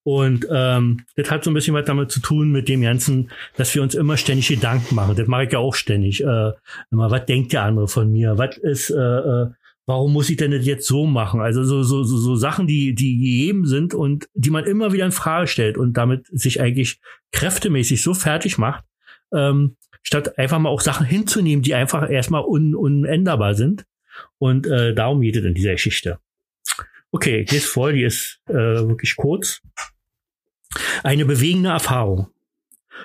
[0.04, 3.74] Und ähm, das hat so ein bisschen was damit zu tun mit dem Ganzen, dass
[3.74, 5.14] wir uns immer ständig Gedanken machen.
[5.16, 6.22] Das mache ich ja auch ständig.
[6.22, 6.52] Äh,
[6.90, 8.38] immer, was denkt der andere von mir?
[8.38, 9.48] Was ist, äh, äh,
[9.84, 11.40] warum muss ich denn das jetzt so machen?
[11.40, 15.04] Also so, so, so, so Sachen, die, die gegeben sind und die man immer wieder
[15.04, 17.00] in Frage stellt und damit sich eigentlich
[17.32, 18.84] kräftemäßig so fertig macht,
[19.34, 23.84] ähm, statt einfach mal auch Sachen hinzunehmen, die einfach erstmal un, unänderbar sind.
[24.38, 26.18] Und äh, darum geht es in dieser Geschichte.
[27.10, 29.62] Okay, die ist voll, die ist äh, wirklich kurz.
[31.02, 32.28] Eine bewegende Erfahrung.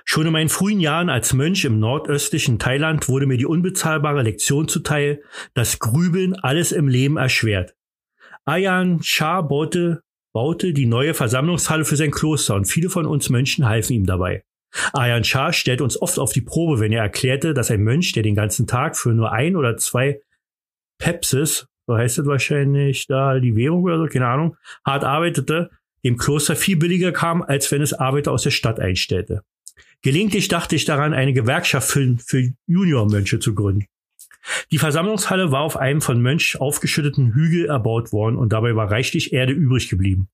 [0.05, 4.67] Schon in meinen frühen Jahren als Mönch im nordöstlichen Thailand wurde mir die unbezahlbare Lektion
[4.67, 5.21] zuteil,
[5.53, 7.75] dass Grübeln alles im Leben erschwert.
[8.45, 13.65] Ayan Shah baute, baute die neue Versammlungshalle für sein Kloster und viele von uns Mönchen
[13.65, 14.43] halfen ihm dabei.
[14.91, 18.23] Ayan Shah stellt uns oft auf die Probe, wenn er erklärte, dass ein Mönch, der
[18.23, 20.21] den ganzen Tag für nur ein oder zwei
[20.97, 25.69] Pepsis so heißt es wahrscheinlich da, die Währung oder so, keine Ahnung, hart arbeitete,
[26.03, 29.41] dem Kloster viel billiger kam, als wenn es Arbeiter aus der Stadt einstellte.
[30.01, 33.87] Gelegentlich dachte ich daran, eine Gewerkschaft für, für Juniormönche zu gründen.
[34.71, 39.31] Die Versammlungshalle war auf einem von Mönch aufgeschütteten Hügel erbaut worden und dabei war reichlich
[39.31, 40.27] Erde übrig geblieben.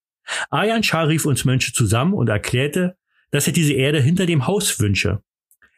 [0.50, 2.96] Ayan Shah rief uns Mönche zusammen und erklärte,
[3.32, 5.22] dass er diese Erde hinter dem Haus wünsche.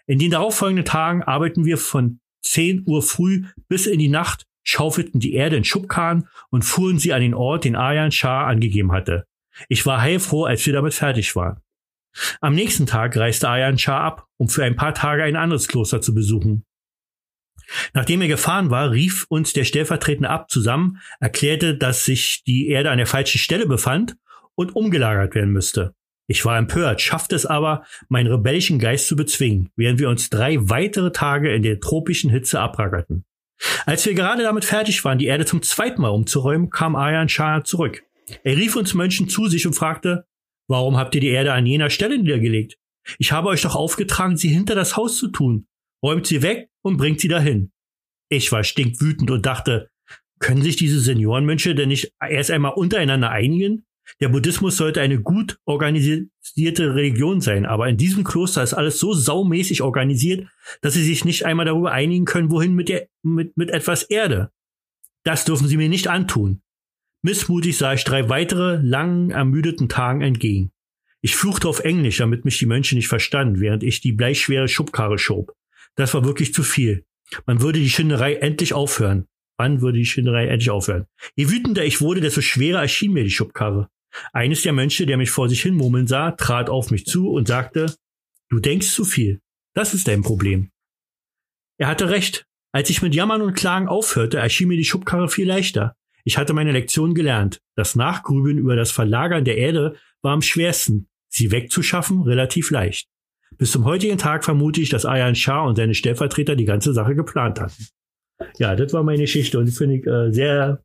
[0.08, 5.20] In den darauffolgenden Tagen arbeiten wir von 10 Uhr früh bis in die Nacht schaufelten
[5.20, 9.26] die Erde in Schubkarren und fuhren sie an den Ort, den Ayan Shah angegeben hatte.
[9.70, 11.62] Ich war heilfroh, als wir damit fertig waren.
[12.42, 16.02] Am nächsten Tag reiste Ayan Shah ab, um für ein paar Tage ein anderes Kloster
[16.02, 16.66] zu besuchen.
[17.94, 22.92] Nachdem er gefahren war, rief uns der stellvertretende Abt zusammen, erklärte, dass sich die Erde
[22.92, 24.18] an der falschen Stelle befand
[24.56, 25.94] und umgelagert werden müsste.
[26.28, 30.58] Ich war empört, schaffte es aber, meinen rebellischen Geist zu bezwingen, während wir uns drei
[30.70, 33.26] weitere Tage in der tropischen Hitze abrackerten.
[33.86, 37.64] Als wir gerade damit fertig waren, die Erde zum zweiten Mal umzuräumen, kam Ayan Shah
[37.64, 38.04] zurück.
[38.44, 40.26] Er rief uns Mönchen zu sich und fragte,
[40.68, 42.78] warum habt ihr die Erde an jener Stelle niedergelegt?
[43.18, 45.68] Ich habe euch doch aufgetragen, sie hinter das Haus zu tun.
[46.04, 47.72] Räumt sie weg und bringt sie dahin.
[48.30, 49.90] Ich war stinkwütend und dachte,
[50.40, 53.86] können sich diese Seniorenmönche denn nicht erst einmal untereinander einigen?
[54.20, 59.14] Der Buddhismus sollte eine gut organisierte Religion sein, aber in diesem Kloster ist alles so
[59.14, 60.48] saumäßig organisiert,
[60.82, 64.52] dass sie sich nicht einmal darüber einigen können, wohin mit, der, mit, mit etwas Erde.
[65.24, 66.62] Das dürfen sie mir nicht antun.
[67.24, 70.72] Missmutig sah ich drei weitere langen, ermüdeten Tagen entgegen.
[71.22, 75.20] Ich fluchte auf Englisch, damit mich die Mönche nicht verstanden, während ich die bleischwere Schubkarre
[75.20, 75.54] schob.
[75.96, 77.06] Das war wirklich zu viel.
[77.46, 79.28] Man würde die Schinderei endlich aufhören.
[79.58, 81.06] Wann würde die Schinderei endlich aufhören?
[81.36, 83.90] Je wütender ich wurde, desto schwerer erschien mir die Schubkarre.
[84.34, 87.48] Eines der Mönche, der mich vor sich hin murmeln sah, trat auf mich zu und
[87.48, 87.96] sagte,
[88.50, 89.42] du denkst zu viel.
[89.74, 90.72] Das ist dein Problem.
[91.78, 92.46] Er hatte recht.
[92.74, 95.96] Als ich mit Jammern und Klagen aufhörte, erschien mir die Schubkarre viel leichter.
[96.24, 97.60] Ich hatte meine Lektion gelernt.
[97.76, 101.08] Das Nachgrübeln über das Verlagern der Erde war am schwersten.
[101.28, 103.10] Sie wegzuschaffen relativ leicht.
[103.58, 107.16] Bis zum heutigen Tag vermute ich, dass Ayan Shah und seine Stellvertreter die ganze Sache
[107.16, 107.88] geplant hatten.
[108.58, 110.84] Ja, das war meine Geschichte und die finde ich äh, sehr,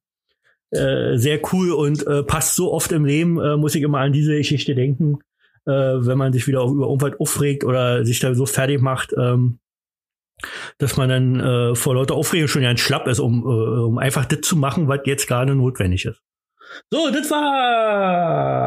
[0.70, 4.12] äh, sehr cool und äh, passt so oft im Leben, äh, muss ich immer an
[4.12, 5.18] diese Geschichte denken,
[5.66, 9.14] äh, wenn man sich wieder auf, über irgendwas aufregt oder sich da so fertig macht,
[9.16, 9.59] ähm,
[10.79, 13.46] dass man dann äh, vor lauter Aufregung schon ganz schlapp ist, um, äh,
[13.85, 16.20] um einfach das zu machen, was jetzt gerade notwendig ist.
[16.90, 18.66] So, das war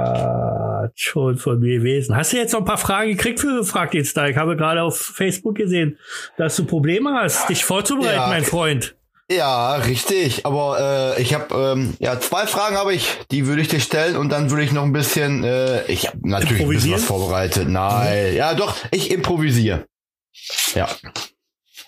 [0.96, 2.16] schon von mir gewesen.
[2.16, 4.28] Hast du jetzt noch ein paar Fragen gekriegt für fragt jetzt da?
[4.28, 5.98] Ich habe gerade auf Facebook gesehen,
[6.38, 8.28] dass du Probleme hast, dich vorzubereiten, ja.
[8.28, 8.96] mein Freund.
[9.32, 10.46] Ja, richtig.
[10.46, 14.18] Aber äh, ich habe ähm, ja zwei Fragen habe ich, die würde ich dir stellen
[14.18, 15.44] und dann würde ich noch ein bisschen.
[15.44, 17.68] Äh, ich habe natürlich ein bisschen was vorbereitet.
[17.68, 18.38] Nein, mhm.
[18.38, 19.86] ja doch, ich improvisiere.
[20.74, 20.90] Ja.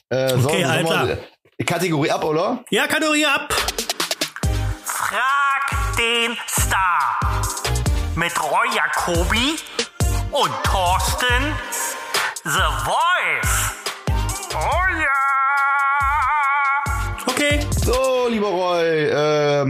[0.10, 1.18] Äh, so, okay, Alter.
[1.66, 2.64] Kategorie ab, oder?
[2.70, 3.54] Ja, Kategorie ab.
[4.84, 7.20] Frag den Star
[8.16, 9.56] mit Roy Jacobi
[10.32, 11.56] und Thorsten
[12.44, 13.11] The Voice.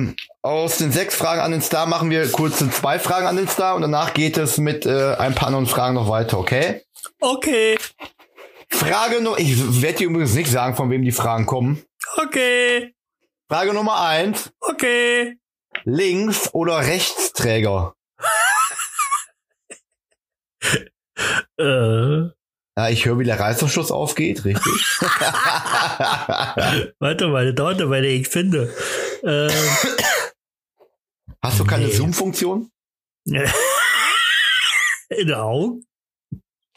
[0.01, 3.47] Ähm, aus den sechs Fragen an den Star machen wir kurz zwei Fragen an den
[3.47, 6.83] Star und danach geht es mit äh, ein paar anderen Fragen noch weiter, okay?
[7.19, 7.77] Okay.
[8.69, 11.83] Frage noch, ich werde dir übrigens nicht sagen, von wem die Fragen kommen.
[12.17, 12.95] Okay.
[13.49, 14.51] Frage Nummer eins.
[14.59, 15.37] Okay.
[15.83, 17.95] Links- oder Rechtsträger?
[21.57, 22.40] äh.
[22.77, 24.63] Ja, ich höre, wie der Reißverschluss aufgeht, richtig?
[26.99, 28.73] warte mal, warte mal, ich finde.
[29.23, 29.49] Äh,
[31.43, 31.91] Hast du keine nee.
[31.91, 32.71] Zoom-Funktion?
[33.25, 33.47] In
[35.09, 35.85] den Augen?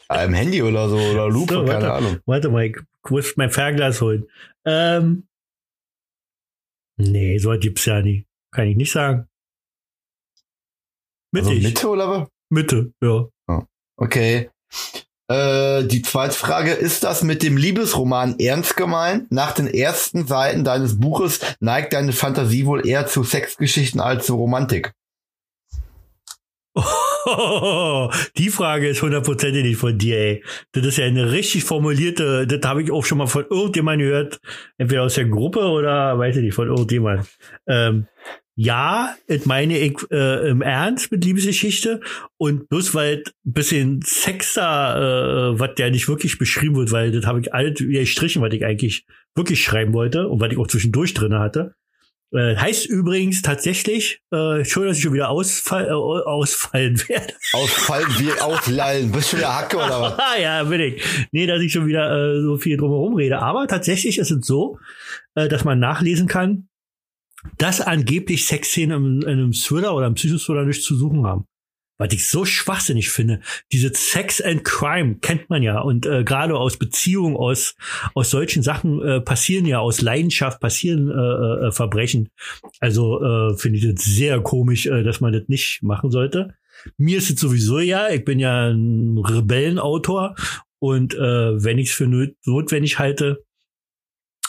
[0.09, 2.19] Ja, Im Handy oder so, oder Lupe, so, keine Ahnung.
[2.25, 2.77] Warte mal, ich
[3.09, 4.29] muss mein Fernglas holen.
[4.65, 5.27] Ähm,
[6.97, 8.27] nee, so gibt's ja nicht.
[8.51, 9.27] Kann ich nicht sagen.
[11.31, 11.51] Mittig.
[11.51, 12.29] Also Mitte oder was?
[12.49, 13.27] Mitte, ja.
[13.47, 13.63] Oh,
[13.97, 14.51] okay.
[15.27, 19.31] Äh, die zweite Frage, ist das mit dem Liebesroman ernst gemeint?
[19.31, 24.35] Nach den ersten Seiten deines Buches neigt deine Fantasie wohl eher zu Sexgeschichten als zu
[24.35, 24.93] Romantik.
[28.37, 30.43] die Frage ist hundertprozentig nicht von dir, ey.
[30.73, 34.39] Das ist ja eine richtig formulierte, das habe ich auch schon mal von irgendjemandem gehört,
[34.77, 37.27] entweder aus der Gruppe oder weiß ich nicht, von irgendjemand.
[37.67, 38.07] Ähm,
[38.55, 41.99] ja, das meine ich äh, im Ernst mit Liebesgeschichte
[42.37, 47.11] und bloß weil ein bisschen Sex da, äh, was ja nicht wirklich beschrieben wird, weil
[47.11, 50.67] das habe ich alles gestrichen, was ich eigentlich wirklich schreiben wollte und was ich auch
[50.67, 51.75] zwischendurch drin hatte.
[52.31, 57.33] Äh, heißt übrigens tatsächlich, äh, schon, dass ich schon wieder ausfall, äh, ausfallen werde.
[57.53, 59.11] Ausfallen, wie auslallen.
[59.11, 60.17] Bist du wieder Hacke oder was?
[60.41, 61.03] ja, bin ich.
[61.31, 63.39] Nee, dass ich schon wieder äh, so viel drumherum rede.
[63.39, 64.79] Aber tatsächlich ist es so,
[65.35, 66.67] äh, dass man nachlesen kann,
[67.57, 71.45] dass angeblich Sexszenen in, in einem Thriller oder einem Psychothriller nicht zu suchen haben.
[71.97, 73.39] Was ich so schwachsinnig finde.
[73.71, 77.75] Diese Sex and Crime kennt man ja und äh, gerade aus Beziehungen, aus
[78.13, 82.27] aus solchen Sachen äh, passieren ja aus Leidenschaft passieren äh, äh, Verbrechen.
[82.81, 86.55] Also äh, finde ich das sehr komisch, äh, dass man das nicht machen sollte.
[86.97, 90.35] Mir ist es sowieso ja, ich bin ja ein Rebellenautor
[90.79, 92.07] und äh, wenn ich es für
[92.45, 93.44] notwendig halte,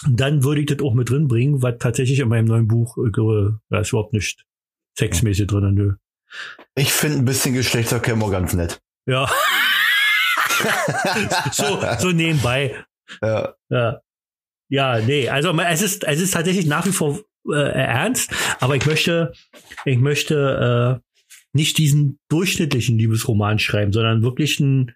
[0.09, 3.11] dann würde ich das auch mit drin bringen, was tatsächlich in meinem neuen Buch, äh,
[3.70, 4.44] da ist überhaupt nicht
[4.98, 5.94] sexmäßig drin, nö.
[6.74, 8.80] Ich finde ein bisschen Geschlechtsverkehr immer ganz nett.
[9.06, 9.30] Ja.
[11.52, 12.85] so, so nebenbei.
[13.22, 13.54] Ja.
[13.68, 14.00] ja.
[14.68, 18.85] Ja, nee, also es ist, es ist tatsächlich nach wie vor äh, ernst, aber ich
[18.85, 19.32] möchte,
[19.85, 21.06] ich möchte äh,
[21.52, 24.92] nicht diesen durchschnittlichen Liebesroman schreiben, sondern wirklich ein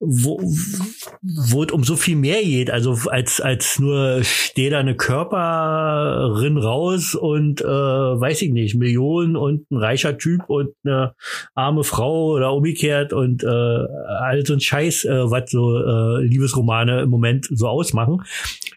[0.00, 4.96] wo, wo es um so viel mehr geht, also als als nur steht da eine
[4.96, 11.14] Körperin raus und äh, weiß ich nicht, Millionen und ein reicher Typ und eine
[11.54, 17.02] arme Frau oder umgekehrt und äh, all so ein Scheiß, äh, was so äh, Liebesromane
[17.02, 18.22] im Moment so ausmachen.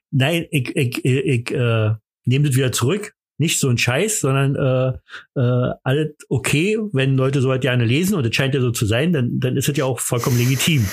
[0.09, 1.91] Nein, ich, ich, ich, ich äh,
[2.25, 3.13] nehme das wieder zurück.
[3.41, 8.25] Nicht so ein Scheiß, sondern äh, äh, alles okay, wenn Leute so gerne lesen und
[8.25, 10.85] es scheint ja so zu sein, dann, dann ist es ja auch vollkommen legitim.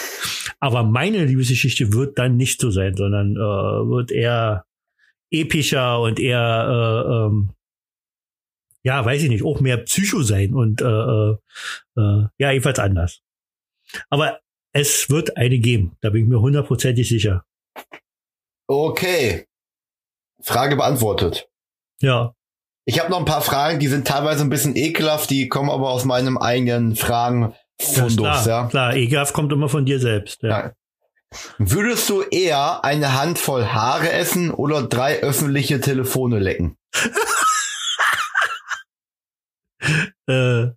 [0.58, 4.64] Aber meine Liebesgeschichte wird dann nicht so sein, sondern äh, wird eher
[5.30, 7.50] epischer und eher äh, ähm,
[8.82, 11.36] ja, weiß ich nicht, auch mehr Psycho sein und äh, äh,
[11.96, 13.20] äh, ja, jedenfalls anders.
[14.08, 14.40] Aber
[14.72, 17.44] es wird eine geben, da bin ich mir hundertprozentig sicher.
[18.66, 19.46] Okay.
[20.40, 21.50] Frage beantwortet.
[22.00, 22.34] Ja.
[22.88, 25.90] Ich habe noch ein paar Fragen, die sind teilweise ein bisschen ekelhaft, die kommen aber
[25.90, 27.54] aus meinem eigenen Fragen.
[27.78, 28.66] Ja, klar, ja.
[28.66, 30.42] klar, ekelhaft kommt immer von dir selbst.
[30.42, 30.48] Ja.
[30.48, 30.72] ja.
[31.58, 36.78] Würdest du eher eine Handvoll Haare essen oder drei öffentliche Telefone lecken?
[40.26, 40.68] äh,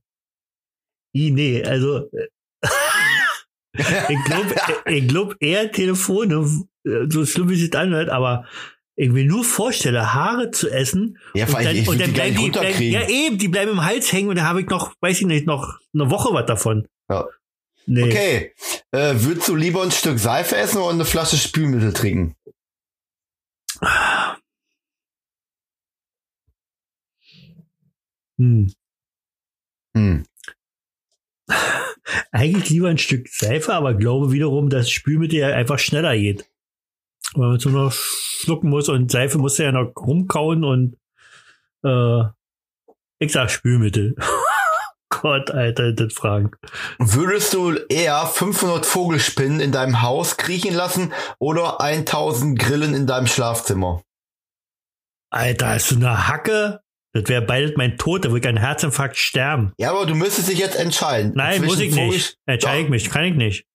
[1.13, 2.09] nee, also
[3.73, 4.53] ich glaube
[5.07, 6.45] glaub eher Telefone,
[7.07, 8.45] so schlimm wie es anhört, aber
[9.01, 11.17] ich mir nur vorstelle, Haare zu essen.
[11.33, 14.29] Ja, und dann, und dann bleiben die, bleiben, ja eben, die bleiben im Hals hängen
[14.29, 16.87] und dann habe ich noch, weiß ich nicht, noch eine Woche was davon.
[17.09, 17.25] Ja.
[17.87, 18.03] Nee.
[18.03, 18.53] Okay.
[18.91, 22.35] Äh, würdest du lieber ein Stück Seife essen oder eine Flasche Spülmittel trinken?
[28.37, 28.71] Hm.
[29.97, 30.25] Hm.
[32.31, 36.50] Eigentlich lieber ein Stück Seife, aber glaube wiederum, dass Spülmittel ja einfach schneller geht.
[37.33, 40.97] Weil man so noch schlucken muss und Seife muss ja noch rumkauen und
[41.83, 42.23] äh,
[43.19, 44.15] ich sag Spülmittel.
[45.09, 46.51] Gott, Alter, das Fragen.
[46.97, 53.27] Würdest du eher 500 Vogelspinnen in deinem Haus kriechen lassen oder 1000 Grillen in deinem
[53.27, 54.01] Schlafzimmer?
[55.29, 56.81] Alter, hast du eine Hacke?
[57.13, 59.73] Das wäre bald mein Tod, da würde ich einen Herzinfarkt sterben.
[59.77, 61.33] Ja, aber du müsstest dich jetzt entscheiden.
[61.35, 62.37] Nein, muss ich nicht.
[62.45, 63.65] Entscheide ich mich, kann ich nicht.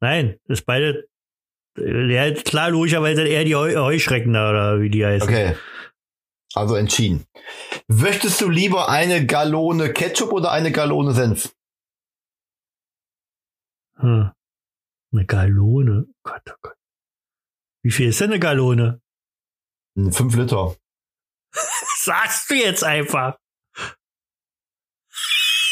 [0.00, 1.06] Nein, das ist beide.
[1.76, 5.28] Ja, klar, logischerweise eher die Heuschrecken da, oder wie die heißen.
[5.28, 5.56] Okay.
[6.54, 7.26] Also entschieden.
[7.86, 11.54] Möchtest du lieber eine Gallone Ketchup oder eine Gallone Senf?
[13.96, 14.32] Hm.
[15.12, 16.06] Eine Gallone?
[16.22, 16.76] Gott, oh Gott.
[17.82, 19.00] Wie viel ist denn eine Gallone?
[20.10, 20.76] Fünf Liter
[22.02, 23.38] sagst du jetzt einfach.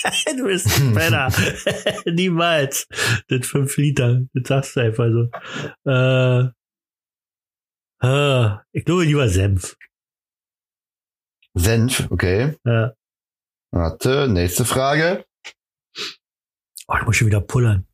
[0.37, 1.29] du bist ein Penner.
[2.07, 2.87] Niemals.
[3.29, 4.23] Das 5 Liter.
[4.35, 5.31] Das sagst du einfach so.
[5.91, 6.51] Äh,
[8.07, 9.77] äh, ich glaube lieber Senf.
[11.55, 12.57] Senf, okay.
[12.65, 12.95] Ja.
[13.71, 15.25] Warte, nächste Frage.
[16.87, 17.87] Oh, ich muss schon wieder pullern.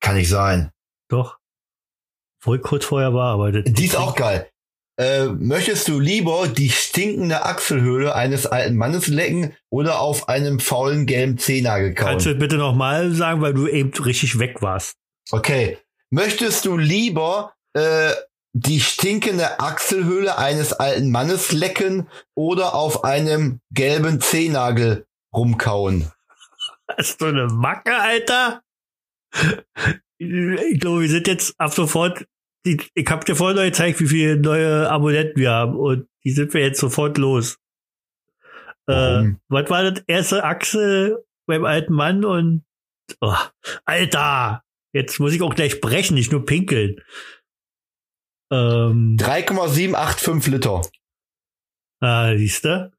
[0.00, 0.72] Kann nicht sein.
[1.08, 1.38] Doch.
[2.40, 4.50] Voll kurz vorher war, aber das Die ist auch geil.
[4.98, 11.06] Äh, möchtest du lieber die stinkende Achselhöhle eines alten Mannes lecken oder auf einem faulen
[11.06, 12.08] gelben Zehennagel kauen?
[12.08, 14.96] Kannst du bitte nochmal sagen, weil du eben richtig weg warst.
[15.30, 15.78] Okay.
[16.10, 18.12] Möchtest du lieber äh,
[18.54, 26.10] die stinkende Achselhöhle eines alten Mannes lecken oder auf einem gelben Zehennagel rumkauen?
[26.96, 28.62] Hast du eine Macke, Alter?
[30.18, 32.26] Ich glaube, wir sind jetzt ab sofort
[32.68, 36.30] die, ich habe dir vorhin noch gezeigt, wie viele neue Abonnenten wir haben und die
[36.30, 37.58] sind wir jetzt sofort los.
[38.86, 42.64] Äh, was war das erste Achse beim alten Mann und
[43.20, 43.34] oh,
[43.84, 47.00] Alter, jetzt muss ich auch gleich brechen, nicht nur pinkeln.
[48.50, 50.82] Ähm, 3,785 Liter.
[52.00, 52.90] Ah, siehst du?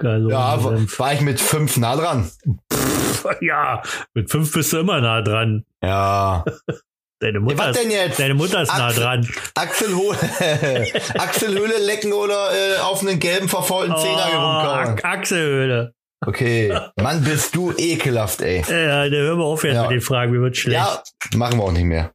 [0.00, 2.30] Ja, war ich mit fünf nah dran.
[2.72, 3.82] Pff, ja,
[4.14, 5.64] mit fünf bist du immer nah dran.
[5.82, 6.44] Ja.
[7.22, 8.18] Deine Mutter, was denn jetzt?
[8.18, 9.28] Deine Mutter ist Achsel, nah dran.
[9.54, 15.00] Achselhöhle, Achselhöhle lecken oder äh, auf einen gelben verfaulten oh, Zehner rumkauen?
[15.04, 15.94] Achselhöhle.
[16.26, 16.76] Okay.
[16.96, 18.64] Mann, bist du ekelhaft, ey.
[18.68, 19.82] Ja, dann hören wir auf jetzt ja.
[19.82, 20.74] mit den Fragen, mir wird schlecht.
[20.74, 21.00] Ja,
[21.36, 22.12] machen wir auch nicht mehr.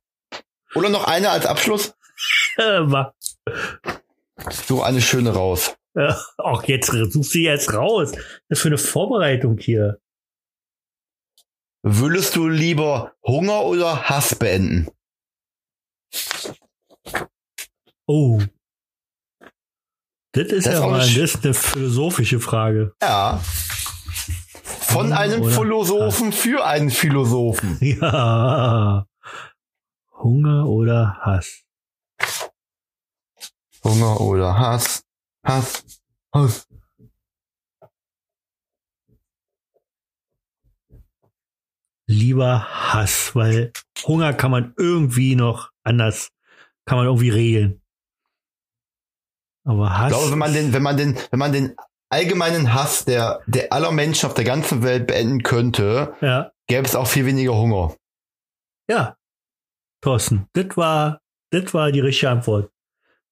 [0.75, 1.93] Oder noch eine als Abschluss?
[4.67, 5.73] so eine schöne raus.
[6.37, 8.11] Auch jetzt such sie jetzt raus.
[8.11, 9.99] Das ist für eine Vorbereitung hier.
[11.81, 14.89] Würdest du lieber Hunger oder Hass beenden?
[18.05, 18.41] Oh.
[20.31, 22.93] Das ist das ja mal das ist eine philosophische Frage.
[23.01, 23.41] Ja.
[24.63, 26.39] Von Hunger einem Philosophen Hass.
[26.39, 27.77] für einen Philosophen.
[27.81, 29.07] Ja.
[30.13, 31.63] Hunger oder Hass?
[33.83, 35.03] Hunger oder Hass?
[35.43, 35.83] Hass.
[36.33, 36.67] Hass.
[42.09, 43.73] Lieber Hass, weil
[44.05, 46.29] Hunger kann man irgendwie noch anders
[46.85, 47.81] kann man irgendwie regeln.
[49.65, 50.11] Aber Hass.
[50.11, 51.75] Ich glaube, wenn man den, wenn man den, wenn man den
[52.09, 56.51] allgemeinen Hass der, der aller Menschen auf der ganzen Welt beenden könnte, ja.
[56.67, 57.95] gäbe es auch viel weniger Hunger.
[58.89, 59.17] Ja.
[60.01, 61.19] Thorsten, das war,
[61.51, 62.71] das war die richtige Antwort.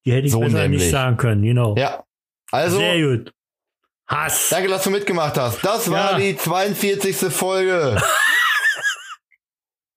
[0.05, 0.81] Die hätte ich so besser nämlich.
[0.81, 1.75] nicht sagen können, genau.
[1.77, 2.03] Ja.
[2.51, 3.31] Also, Sehr gut.
[4.07, 4.49] Hass.
[4.49, 5.63] danke, dass du mitgemacht hast.
[5.63, 6.17] Das war Ja.
[6.19, 7.15] die 42.
[7.33, 8.01] Folge.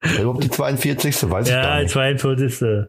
[0.03, 1.31] Überhaupt die 42.
[1.31, 1.93] Weiß ich gar Ja, nicht.
[1.93, 2.89] 42.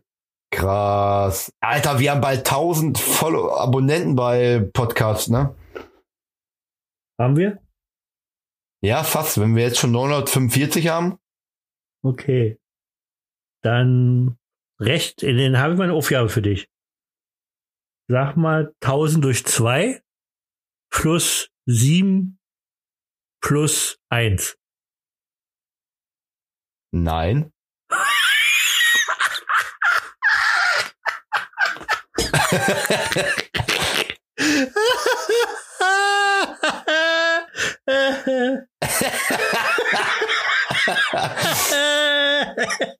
[0.51, 1.51] Krass.
[1.59, 5.55] Alter, wir haben bald 1000 Follow Abonnenten bei Podcasts, ne?
[7.19, 7.61] Haben wir?
[8.81, 9.39] Ja, fast.
[9.39, 11.19] Wenn wir jetzt schon 945 haben.
[12.03, 12.59] Okay.
[13.61, 14.37] Dann
[14.79, 16.69] recht, dann habe ich mal eine Aufgabe für dich.
[18.07, 20.01] Sag mal 1000 durch 2
[20.91, 22.39] plus 7
[23.41, 24.57] plus 1.
[26.91, 27.51] Nein.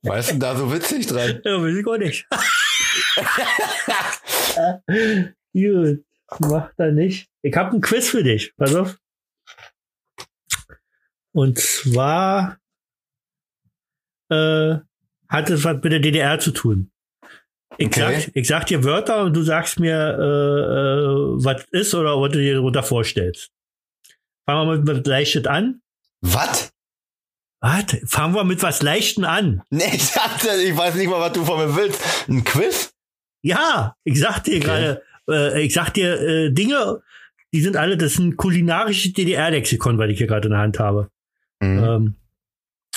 [0.03, 1.41] Was ist denn da so witzig dran?
[1.43, 2.27] Ja, weiß ich auch nicht.
[5.53, 6.05] Gut,
[6.39, 7.29] mach da nicht.
[7.41, 8.55] Ich habe ein Quiz für dich.
[8.55, 8.97] Pass auf.
[11.31, 12.59] Und zwar
[14.30, 14.75] äh,
[15.27, 16.91] hat es was mit der DDR zu tun.
[17.77, 17.99] Ich, Okay.
[18.21, 22.32] sag, ich sag dir Wörter und du sagst mir, äh, äh, was ist oder was
[22.32, 23.51] du dir darunter vorstellst.
[24.47, 25.82] Fangen wir mit was Leichtes an.
[26.21, 26.71] Was?
[27.61, 29.61] Warte, fangen wir mit was Leichten an.
[29.69, 32.01] Nee, ich dachte, ich weiß nicht mal, was du von mir willst.
[32.27, 32.93] Ein Quiz?
[33.41, 34.65] Ja, ich sag dir Okay.
[34.65, 37.01] gerade, äh, ich sag dir äh, Dinge,
[37.53, 40.80] die sind alle, das ist ein kulinarisches DDR-Lexikon, weil ich hier gerade in der Hand
[40.80, 41.09] habe.
[41.61, 41.84] Mhm.
[41.84, 42.15] Ähm,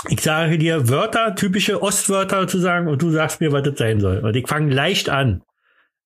[0.09, 4.19] ich sage dir Wörter, typische Ostwörter sozusagen, und du sagst mir, was das sein soll.
[4.19, 5.43] Und ich fange leicht an.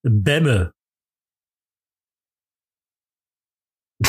[0.02, 0.72] Bämme.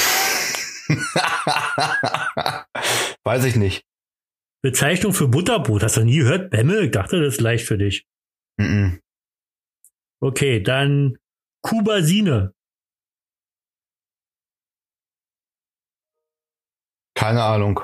[3.24, 3.86] weiß ich nicht.
[4.62, 5.84] Bezeichnung für Butterbrot.
[5.84, 6.50] Hast du nie gehört?
[6.50, 6.82] Bämme?
[6.82, 8.06] Ich dachte, das ist leicht für dich.
[8.58, 9.02] Mhm.
[10.20, 11.18] Okay, dann
[11.62, 12.54] Kubasine.
[17.16, 17.82] Keine Ahnung.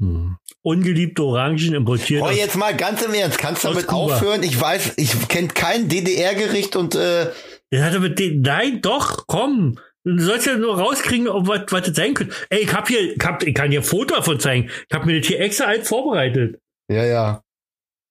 [0.00, 0.36] Hm.
[0.62, 2.22] Ungeliebte Orangen importiert.
[2.22, 4.14] Oh, aus- jetzt mal ganz im Ernst, kannst du damit Kuba.
[4.16, 4.42] aufhören?
[4.42, 7.30] Ich weiß, ich kenne kein DDR-Gericht und äh,
[7.70, 9.78] Das hatte mit den, nein, doch, komm.
[10.04, 12.34] Du sollst ja nur rauskriegen, ob was, was das sein könnte.
[12.50, 14.68] Ey, ich hab hier, ich, hab, ich kann dir ein Foto davon zeigen.
[14.88, 16.60] Ich hab mir das hier extra alt vorbereitet.
[16.88, 17.40] ja, ja.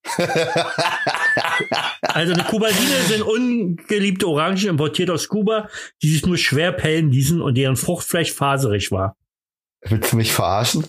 [2.01, 5.69] Also eine Kubasine sind ungeliebte Orangen importiert aus Kuba,
[6.01, 9.15] die sich nur schwer pellen ließen und deren Fruchtfleisch faserig war.
[9.85, 10.85] Willst du mich verarschen?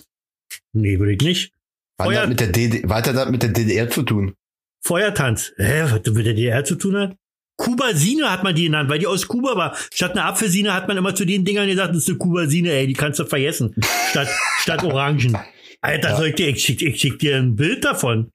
[0.73, 1.53] Nee, würde ich nicht.
[1.97, 4.35] Was hat Feuer- das mit der DD was hat mit der DDR zu tun?
[4.83, 5.53] Feuertanz.
[5.57, 7.15] Hä, was das mit der DDR zu tun hat?
[7.57, 9.75] Kubasine hat man die genannt, weil die aus Kuba war.
[9.93, 12.85] Statt einer Apfelsine hat man immer zu den Dingern gesagt, das ist eine Kubasine, ey,
[12.85, 13.73] die kannst du vergessen.
[14.09, 14.27] Statt,
[14.59, 15.37] statt Orangen.
[15.81, 16.17] Alter, Ja.
[16.17, 18.31] soll ich dir, ich schick, ich schick dir ein Bild davon.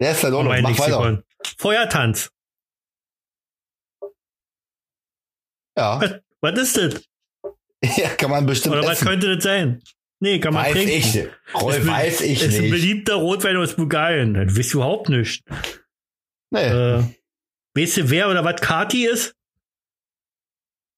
[0.00, 0.54] Der ist ja doch noch.
[0.60, 1.22] Mach weiter.
[1.58, 2.30] Feuertanz.
[5.78, 6.00] Ja.
[6.40, 7.02] Was ist das?
[7.96, 9.08] ja, kann man bestimmt Oder was essen.
[9.08, 9.82] könnte das sein?
[10.20, 10.92] Nee, kann man Weiß trinken.
[10.92, 11.54] ich.
[11.54, 12.70] Roll, Ist weiß ich ist ein nicht.
[12.70, 14.32] beliebter Rotwein aus Bulgarien.
[14.34, 15.44] Das wisst ihr überhaupt nicht.
[16.50, 16.60] Nee.
[16.68, 17.04] Äh,
[17.74, 19.34] weißt du, wer oder was Kati ist?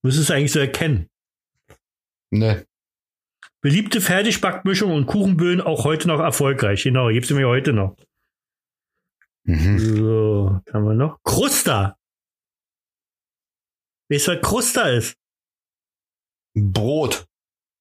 [0.04, 1.08] Müsstest du eigentlich so erkennen.
[2.30, 2.62] nee.
[3.60, 6.84] Beliebte Fertigbackmischung und Kuchenböen auch heute noch erfolgreich.
[6.84, 7.96] Genau, gibt's mir heute noch.
[9.42, 9.78] Mhm.
[9.80, 11.20] So, was haben wir noch?
[11.24, 11.98] Krusta.
[14.08, 15.16] Weißt du, was Krusta ist?
[16.54, 17.26] Brot.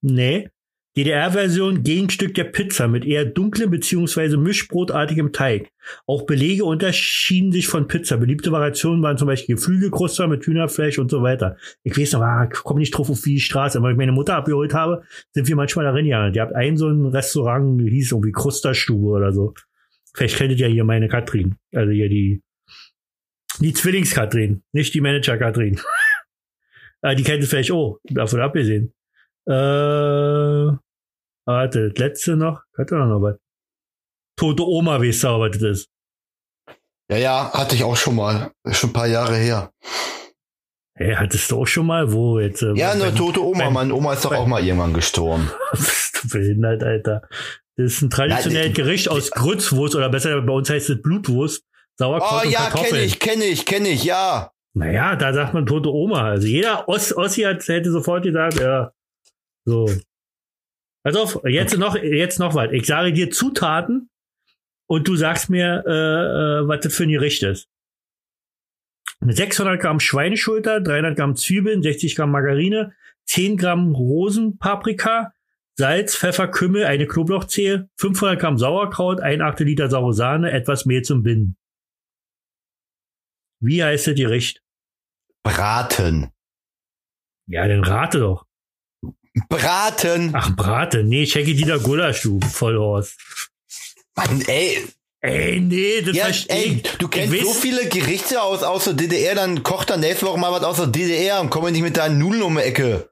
[0.01, 0.49] Nee.
[0.97, 4.35] DDR-Version Gegenstück der Pizza mit eher dunklem bzw.
[4.35, 5.69] mischbrotartigem Teig.
[6.07, 8.17] Auch Belege unterschieden sich von Pizza.
[8.17, 11.55] Beliebte Variationen waren zum Beispiel Geflügelkruster mit Hühnerfleisch und so weiter.
[11.83, 14.37] Ich weiß noch, ah, komme nicht drauf auf die Straße, aber wenn ich meine Mutter
[14.37, 16.33] abgeholt habe, sind wir manchmal darin gegangen.
[16.33, 19.53] Die hat ein so ein Restaurant, hieß irgendwie Krusterstube oder so.
[20.15, 21.57] Vielleicht kennt ihr ja hier meine Katrin.
[21.75, 22.41] Also hier die,
[23.59, 25.79] die Zwillings-Katrin, nicht die Manager-Katrin.
[27.03, 28.91] Ah, die kennt ihr vielleicht auch, davon abgesehen.
[29.45, 30.71] Äh,
[31.47, 32.61] warte, das letzte noch.
[32.77, 33.35] Hat er noch was?
[34.37, 35.89] Tote Oma, weißt du, aber das ist.
[37.09, 38.51] Ja, ja, hatte ich auch schon mal.
[38.71, 39.71] Schon ein paar Jahre her.
[40.95, 42.11] Hey, hattest du auch schon mal?
[42.11, 42.61] Wo jetzt?
[42.63, 43.65] Äh, Ja, eine tote Oma.
[43.65, 45.49] beim- Meine Oma ist doch auch mal irgendwann gestorben.
[45.71, 47.21] Bist du behindert, Alter.
[47.77, 51.63] Das ist ein traditionelles Nein, Gericht aus Grützwurst oder besser bei uns heißt es Blutwurst,
[51.97, 52.89] Sauerkraut Oh und ja, Kartoffeln.
[52.91, 54.51] kenne ich, kenne ich, kenne ich, ja.
[54.73, 56.23] Naja, da sagt man tote Oma.
[56.31, 58.91] Also jeder Oss Ossi hat, hätte sofort gesagt, ja.
[59.65, 59.87] So.
[61.07, 62.73] Also jetzt noch, jetzt noch was.
[62.73, 64.09] Ich sage dir Zutaten
[64.89, 67.69] und du sagst mir, äh, äh, was das für ein Gericht ist.
[69.21, 72.93] 600 Gramm Schweineschulter, 300 Gramm Zwiebeln, 60 Gramm Margarine,
[73.25, 75.31] 10 Gramm Rosenpaprika,
[75.75, 81.03] Salz, Pfeffer, Kümmel, eine Knoblauchzehe, 500 Gramm Sauerkraut, ein Achtel Liter saure Sahne, etwas Mehl
[81.03, 81.55] zum Binden.
[83.61, 84.61] Wie heißt das Gericht?
[85.41, 86.33] Braten.
[87.47, 88.46] Ja, dann rate doch.
[89.49, 90.31] Braten.
[90.33, 91.03] Ach, Brate.
[91.03, 93.17] Nee, Jackie Dieter Gulasch, du Vollhorst.
[94.15, 94.85] Mann, ey.
[95.21, 96.91] Ey, nee, das Ja, verstehe ey, ich.
[96.97, 100.25] du kennst ich so weiß- viele Gerichte aus, aus der DDR, dann kocht dann nächste
[100.27, 103.09] Woche mal was aus der DDR und komm nicht mit deinen Nudeln um die Ecke.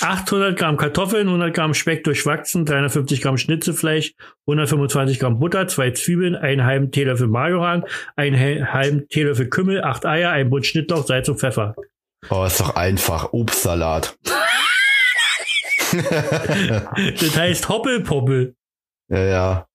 [0.00, 4.14] 800 Gramm Kartoffeln, 100 Gramm Speck durchwachsen, 350 Gramm Schnitzelfleisch,
[4.46, 7.84] 125 Gramm Butter, zwei Zwiebeln, einen halben Teelöffel Majoran,
[8.16, 11.76] einen halben Teelöffel Kümmel, acht Eier, ein Bund Schnittlauch, Salz und Pfeffer.
[12.30, 13.32] Oh, ist doch einfach.
[13.32, 14.16] Obstsalat.
[17.20, 18.54] Das heißt Hoppelpoppel,
[19.08, 19.68] Ja, ja.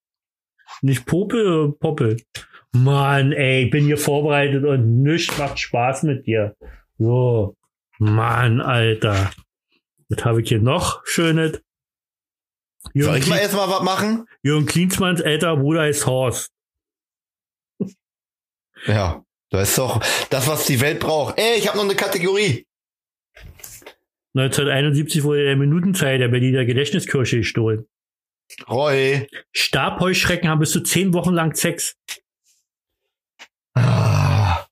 [0.81, 2.21] nicht Popel, Poppel.
[2.71, 6.55] Mann, ey, ich bin hier vorbereitet und nichts macht Spaß mit dir.
[6.97, 7.55] So,
[7.97, 9.31] Mann, Alter.
[10.09, 11.61] Was habe ich hier noch Schönes?
[12.83, 14.25] Soll Jürgen, ich mal erstmal was machen?
[14.43, 16.51] Jürgen Klinsmanns älterer Bruder heißt Horst.
[18.85, 19.23] Ja.
[19.51, 19.99] Das ist doch
[20.29, 21.39] das, was die Welt braucht.
[21.39, 22.67] Ey, ich habe noch eine Kategorie.
[24.35, 27.87] 1971 wurde der Minutenzeit der Berliner Gedächtniskirche gestohlen.
[28.67, 29.27] Roy.
[29.51, 31.97] Stabheuschrecken haben bis zu zehn Wochen lang Sex.
[33.75, 34.65] Ah,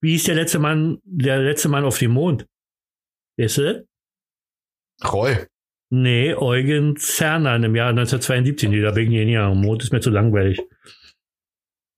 [0.00, 2.46] Wie hieß der letzte Mann, der letzte Mann auf dem Mond?
[3.38, 3.86] Weißt du?
[5.04, 5.46] Roy.
[5.90, 8.68] Nee, Eugen Cernan im Jahr 1972.
[8.68, 9.38] Nee, da bin ich nicht.
[9.38, 10.60] Am Mond ist mir zu langweilig.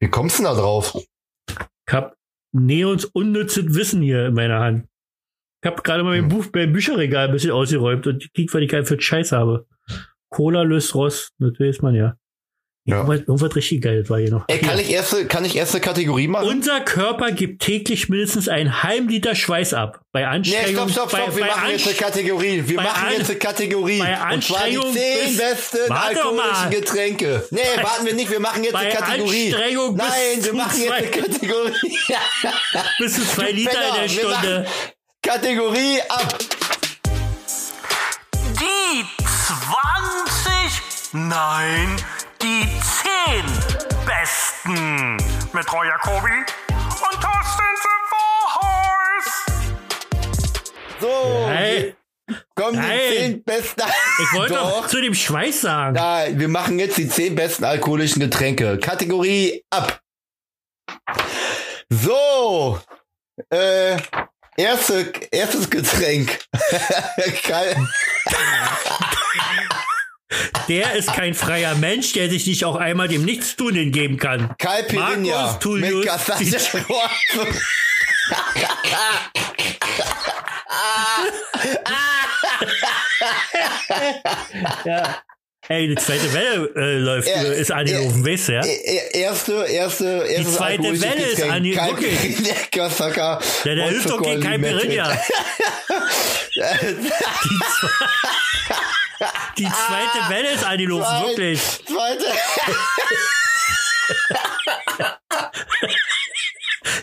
[0.01, 0.97] Wie kommst du denn da drauf?
[1.49, 2.17] Ich hab
[2.53, 4.89] Neons unnützes Wissen hier in meiner Hand.
[5.63, 8.69] Ich hab gerade mal mein, Buch, mein Bücherregal ein bisschen ausgeräumt und kiek, was ich
[8.71, 9.67] geil für Scheiß habe.
[10.31, 12.15] Cola löst Rost, das weiß man ja.
[12.87, 12.97] Ja.
[12.97, 14.45] Irgendwas, irgendwas richtig geil war hier noch.
[14.49, 16.49] Ey, kann ich erste, kann ich erste Kategorie machen?
[16.49, 20.01] Unser Körper gibt täglich mindestens einen halben Liter Schweiß ab.
[20.13, 20.89] Bei Nee, Anstrengung.
[20.89, 21.27] stopp, stopp, stopp.
[21.27, 22.63] bei, Wir bei machen jetzt eine Kategorie.
[22.67, 23.99] Wir bei machen An- jetzt eine Kategorie.
[23.99, 26.71] bei Und zwar die Anstrengung zehn bis- besten Warte doch alkoholischen mal.
[26.71, 27.45] Getränke.
[27.51, 28.31] Nee, warten wir nicht.
[28.31, 29.53] Wir machen jetzt bei eine Kategorie.
[29.55, 31.73] Anstrengung bis Nein, wir machen jetzt eine Kategorie.
[32.99, 34.67] bis zu zwei Liter Penner, in der Stunde.
[35.23, 36.39] Kategorie ab.
[38.35, 41.97] Die 20, nein,
[42.43, 42.67] die
[43.05, 43.45] 10
[44.07, 45.17] besten
[45.53, 46.33] mit Roy Jacobi
[46.71, 49.47] und Thorsten Sevorhorst.
[51.01, 51.95] So, Hey,
[52.55, 52.99] kommen die Nein.
[53.11, 53.83] zehn besten.
[54.23, 54.89] ich wollte doch Doch.
[54.89, 55.95] zu dem Schweiß sagen.
[55.97, 58.79] Nein, wir machen jetzt die zehn besten alkoholischen Getränke.
[58.79, 60.01] Kategorie ab.
[61.91, 62.81] So,
[63.51, 63.97] äh,
[64.61, 66.39] erste, erstes Getränk.
[70.69, 74.55] Der ist kein freier Mensch, der sich nicht auch einmal dem Nichtstun hingeben kann.
[75.01, 75.25] Markus
[75.59, 76.13] Tullius mit.
[84.85, 85.17] Ja.
[85.69, 88.65] Ey, die zweite Welle äh, läuft, äh, ist angelaufen, weißt du, ja?
[88.65, 91.53] E- Erste, erste, erstes zweite alkoholisches Welle ist Getränk.
[91.55, 95.13] an die- Caipirinha, Casaca, Ja, der hilft doch gegen kein Pirinha.
[96.55, 97.13] Die, zwe-
[99.59, 101.61] die zweite Welle ist angelaufen, Zwei- wirklich.
[101.87, 102.25] Zweite.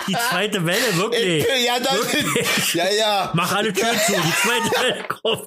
[0.08, 1.46] Die zweite Welle, wirklich.
[1.66, 2.74] Ja, dann, Wirklich.
[2.74, 3.32] ja, ja.
[3.34, 5.44] Mach alle Türen zu, die zweite Welle kommt.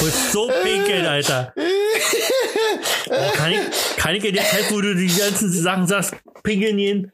[0.00, 1.52] Oh, ich muss so pinkeln, Alter.
[3.10, 6.76] Oh, kann, ich, kann ich in der Zeit, wo du die ganzen Sachen sagst, pinkeln
[6.76, 7.12] gehen?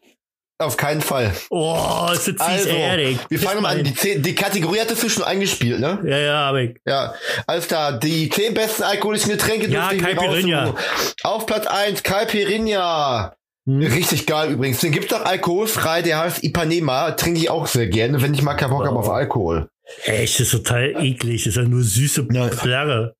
[0.58, 1.32] Auf keinen Fall.
[1.50, 3.18] Oh, ist fies Also, ehrlich.
[3.28, 3.84] wir fangen mal an.
[3.84, 6.00] Die, die Kategorie hattest du schon eingespielt, ne?
[6.04, 6.76] Ja, ja, aber ich.
[6.86, 7.14] Ja,
[7.46, 7.98] alles klar.
[7.98, 10.74] Die zehn besten alkoholischen Getränke Ja, dürfte ich Caipirinha.
[11.22, 13.34] Auf Platz 1 Caipirinha.
[13.66, 13.80] Hm?
[13.82, 14.80] Richtig geil übrigens.
[14.80, 17.12] Den gibt's auch alkoholfrei, der heißt Ipanema.
[17.12, 19.68] Trinke ich auch sehr gerne, wenn ich mal keinen Bock habe auf Alkohol.
[20.04, 21.44] Echt, das ist total eklig.
[21.44, 22.24] Das ist ja nur süße.
[22.24, 23.14] Plärre.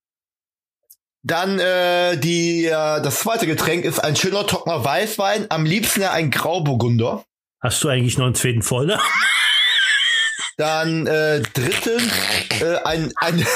[1.22, 6.12] Dann äh, die, äh, das zweite Getränk ist ein schöner trockener Weißwein, am liebsten ja
[6.12, 7.24] ein Grauburgunder.
[7.62, 9.00] Hast du eigentlich noch einen zweiten Voller?
[10.58, 12.12] Dann äh, drittens
[12.60, 13.38] äh, ein, ein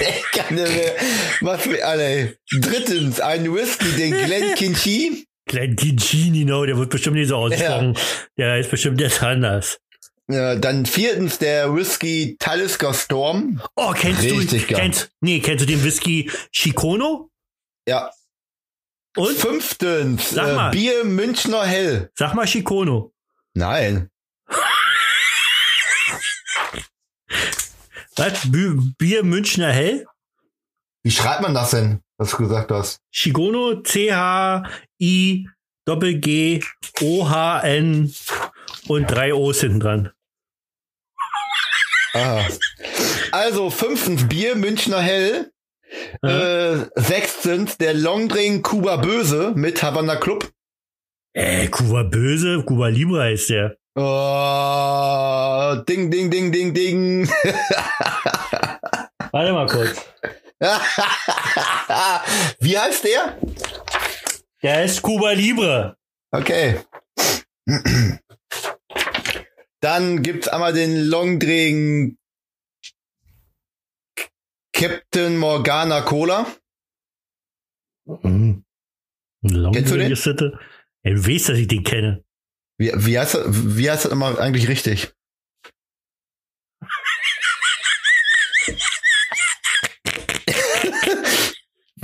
[0.00, 0.94] Ich kann nicht mehr.
[1.40, 2.38] Was für alle.
[2.50, 5.27] Drittens ein Whisky, den Glen Kinchy.
[5.48, 7.96] Glenn Gini, no, der wird bestimmt nicht so ausgesprochen.
[8.36, 9.78] Der ist bestimmt jetzt anders.
[10.30, 13.62] Ja, dann viertens der Whisky Talisker Storm.
[13.76, 14.82] Oh, kennst Richtig du, geil.
[14.82, 17.30] kennst, nee, kennst du den Whisky Chicono?
[17.88, 18.10] Ja.
[19.16, 19.36] Und?
[19.38, 20.68] Fünftens Sag mal.
[20.68, 22.10] äh, Bier Münchner Hell.
[22.14, 23.12] Sag mal Chicono.
[23.54, 24.10] Nein.
[28.16, 28.50] Was?
[28.50, 30.06] Bi- Bier Münchner Hell?
[31.04, 33.00] Wie schreibt man das denn, was du gesagt hast?
[33.10, 35.48] Chicono, C-H-I
[35.86, 36.62] Doppel G
[37.00, 38.14] O-H-N
[38.88, 40.10] und drei O's hinten dran.
[42.12, 42.46] Aha.
[43.32, 45.50] Also fünftens Bier Münchner Hell.
[46.22, 50.50] Äh, sechstens der Longdrink Kuba Böse mit Havana Club.
[51.32, 53.76] Äh, Kuba Böse, Kuba Libre heißt der.
[53.94, 57.28] Oh, ding, ding, ding, ding, ding.
[59.32, 60.04] Warte mal kurz.
[62.60, 63.38] Wie heißt der?
[64.62, 65.96] Der heißt Kuba Libre.
[66.30, 66.80] Okay.
[69.80, 72.18] Dann gibt's einmal den Longdrink
[74.72, 76.46] Captain Morgana Cola.
[78.22, 78.64] Mhm.
[79.42, 80.16] Kennst du den?
[80.16, 80.58] Sitte.
[81.04, 82.24] Ja, du weißt, dass ich den kenne.
[82.78, 85.12] Wie, wie, heißt das, wie heißt das immer eigentlich richtig?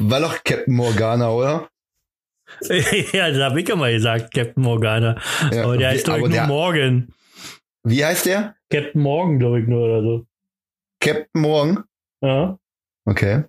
[0.07, 1.71] War doch Captain Morgana, oder?
[3.13, 5.19] ja, das habe ich ja mal gesagt, Captain Morgana.
[5.51, 7.09] Ja, aber der heißt doch nur der- Morgan.
[7.85, 8.55] Wie heißt der?
[8.71, 10.27] Captain Morgan, glaube ich, nur oder so.
[11.01, 11.85] Captain Morgan.
[12.21, 12.59] Ja.
[13.07, 13.45] Okay.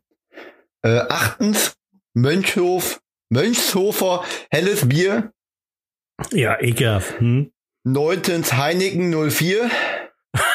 [0.82, 1.76] Äh, achtens,
[2.14, 5.34] Mönchhof, Mönchshofer, helles Bier.
[6.32, 7.20] Ja, ekelhaft.
[7.20, 7.52] Hm?
[7.84, 9.70] Neuntens, Heineken 04.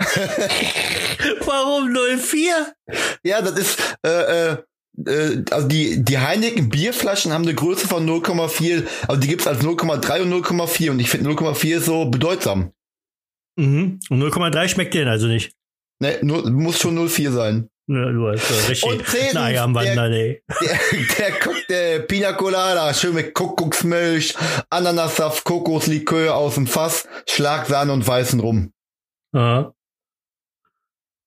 [1.46, 2.74] Warum 04?
[3.24, 4.56] Ja, das ist, äh, äh,
[5.06, 9.60] äh, also die, die Heineken Bierflaschen haben eine Größe von 0,4, also die gibt's als
[9.62, 12.72] 0,3 und 0,4 und ich finde 0,4 ist so bedeutsam.
[13.56, 14.00] Mhm.
[14.10, 15.52] Und 0,3 schmeckt den also nicht.
[16.00, 17.68] Ne, nur, muss schon 0,4 sein.
[17.88, 18.84] Ja, du hast richtig.
[18.84, 20.42] Und naja, am Wandern, ey.
[20.60, 20.78] Der,
[21.18, 24.34] der, Cock- der Pina Colada, schön mit Kuckucksmilch,
[24.70, 28.72] Ananassaft, Kokoslikör aus dem Fass, Schlagsahne und weißen Rum.
[29.34, 29.74] Aha.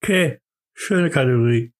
[0.05, 0.39] Okay.
[0.75, 1.73] Schöne Kategorie.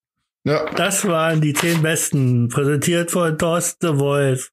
[0.45, 0.65] Ja.
[0.73, 4.51] Das waren die 10 besten, präsentiert von Thorsten The Voice.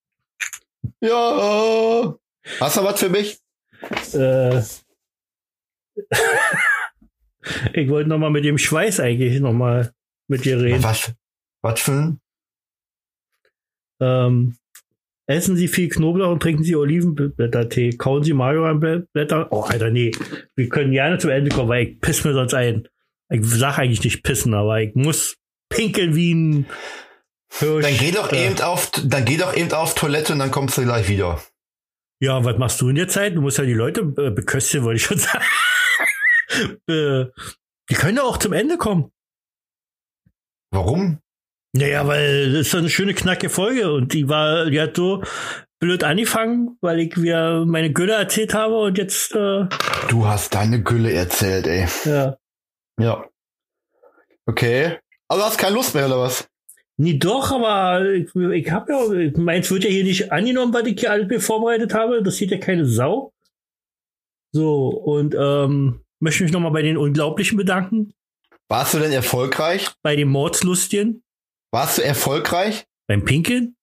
[1.00, 2.14] Ja.
[2.60, 3.38] Hast du was für mich?
[4.12, 4.60] Äh,
[7.72, 9.94] ich wollte noch mal mit dem Schweiß eigentlich noch mal
[10.28, 10.82] mit dir reden.
[10.82, 11.10] Was?
[11.62, 12.20] Was für ein?
[14.00, 14.56] Ähm,
[15.26, 17.96] essen Sie viel Knoblauch und trinken Sie Olivenblättertee.
[17.96, 19.50] Kauen Sie Majoranblätter.
[19.50, 20.10] Oh, Alter, nee.
[20.56, 22.86] Wir können gerne zum Ende kommen, weil ich piss mir sonst ein.
[23.32, 25.36] Ich sag eigentlich nicht pissen, aber ich muss
[25.68, 26.66] pinkeln wie ein
[27.58, 27.84] Hirsch.
[27.84, 30.76] Dann geh doch Äh, eben auf, dann geh doch eben auf Toilette und dann kommst
[30.78, 31.42] du gleich wieder.
[32.20, 33.34] Ja, was machst du in der Zeit?
[33.34, 35.44] Du musst ja die Leute äh, beköstigen, wollte ich schon sagen.
[36.88, 37.24] äh,
[37.90, 39.10] die können ja auch zum Ende kommen.
[40.70, 41.18] Warum?
[41.74, 45.22] Naja, weil das ist eine schöne knacke Folge und die war, die hat so
[45.80, 49.66] blöd angefangen, weil ich wieder meine Gülle erzählt habe und jetzt, äh,
[50.08, 51.86] Du hast deine Gülle erzählt, ey.
[52.04, 52.36] ja.
[53.02, 53.28] Ja.
[54.46, 54.98] Okay.
[55.28, 56.48] Aber du hast keine Lust mehr, oder was?
[56.98, 61.00] Nee, doch, aber ich, ich habe ja, meins wird ja hier nicht angenommen, was ich
[61.00, 62.22] hier alles mir vorbereitet habe.
[62.22, 63.32] Das sieht ja keine Sau.
[64.52, 68.12] So, und ähm, möchte mich nochmal bei den Unglaublichen bedanken,
[68.68, 69.90] Warst du denn erfolgreich?
[70.02, 71.22] bei den Mordslustigen,
[71.72, 72.84] Warst du erfolgreich?
[73.08, 73.76] beim Pinkeln.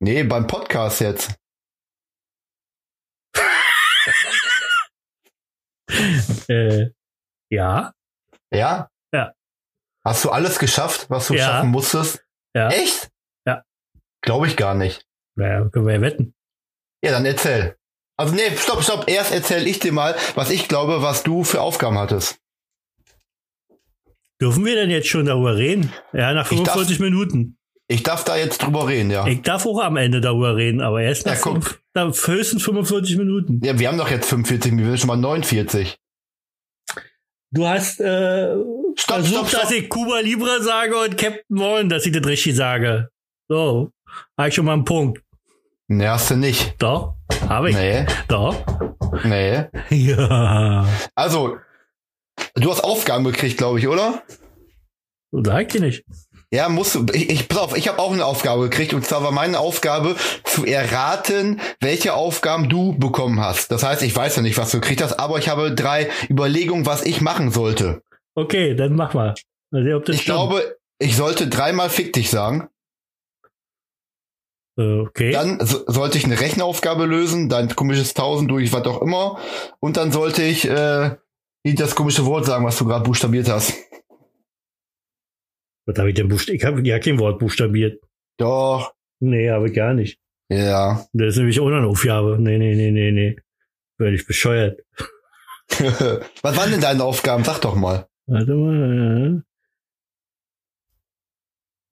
[0.00, 1.34] Nee, beim Podcast jetzt.
[6.48, 6.90] Äh,
[7.50, 7.92] ja,
[8.52, 8.88] Ja?
[9.14, 9.32] Ja.
[10.04, 11.46] Hast du alles geschafft, was du Ja.
[11.46, 12.24] schaffen musstest?
[12.54, 12.68] ja.
[12.70, 13.10] Echt?
[13.46, 13.62] Ja.
[14.22, 15.06] Glaube ich gar nicht.
[15.36, 16.34] Naja, können wir ja wetten.
[17.04, 17.76] Ja, dann erzähl.
[18.18, 19.08] Also nee, stopp, stopp.
[19.08, 22.38] Erst erzähl ich dir mal, was ich glaube, was du für Aufgaben hattest.
[24.40, 25.92] Dürfen wir denn jetzt schon darüber reden?
[26.12, 27.56] Ja, nach Ich darf- 45 Minuten.
[27.88, 29.26] Ich darf da jetzt drüber reden, ja.
[29.26, 31.52] Ich darf auch am Ende darüber reden, aber erst Ja, nach guck.
[31.64, 33.60] fünf, nach höchstens 45 Minuten.
[33.64, 35.98] Ja, wir haben doch jetzt 45, wir sind schon mal 49.
[37.54, 38.54] Du hast äh,
[38.96, 39.60] Stopp, versucht, stopp, stopp.
[39.62, 43.10] dass ich Cuba Libre sage und Captain Morgan, dass ich das richtig sage.
[43.48, 43.90] So,
[44.38, 45.22] habe ich schon mal einen Punkt.
[45.88, 46.74] Nee, hast du nicht.
[46.78, 47.16] Doch,
[47.48, 47.76] habe ich.
[47.76, 48.56] Nee, Doch.
[49.24, 49.64] nee.
[49.90, 50.86] Ja.
[51.14, 51.58] Also,
[52.54, 54.22] du hast Aufgaben gekriegt, glaube ich, oder?
[55.32, 56.04] Sag ich dir nicht.
[56.52, 57.06] Ja, musst du.
[57.14, 60.16] Ich, ich pass auf, ich habe auch eine Aufgabe gekriegt und zwar war meine Aufgabe
[60.44, 63.72] zu erraten, welche Aufgaben du bekommen hast.
[63.72, 66.84] Das heißt, ich weiß ja nicht, was du gekriegt hast, aber ich habe drei Überlegungen,
[66.84, 68.02] was ich machen sollte.
[68.34, 69.34] Okay, dann mach mal.
[69.70, 70.24] Mal Ich stimmt.
[70.24, 72.68] glaube, ich sollte dreimal fick dich sagen.
[74.78, 75.32] Äh, okay.
[75.32, 79.38] Dann so, sollte ich eine Rechenaufgabe lösen, dein komisches Tausend durch was auch immer.
[79.80, 81.16] Und dann sollte ich äh,
[81.64, 83.72] das komische Wort sagen, was du gerade buchstabiert hast.
[85.86, 86.62] Was habe ich denn buchstabiert?
[86.62, 88.02] Ich habe ja kein Wort buchstabiert.
[88.38, 88.94] Doch.
[89.20, 90.18] Nee, habe ich gar nicht.
[90.48, 91.06] Ja.
[91.12, 92.38] Das ist nämlich auch noch eine Aufgabe.
[92.38, 93.36] Nee, nee, nee, nee, nee.
[93.98, 94.80] Werde ich bescheuert.
[96.42, 97.44] was waren denn deine Aufgaben?
[97.44, 98.06] Sag doch mal.
[98.26, 99.42] Warte mal.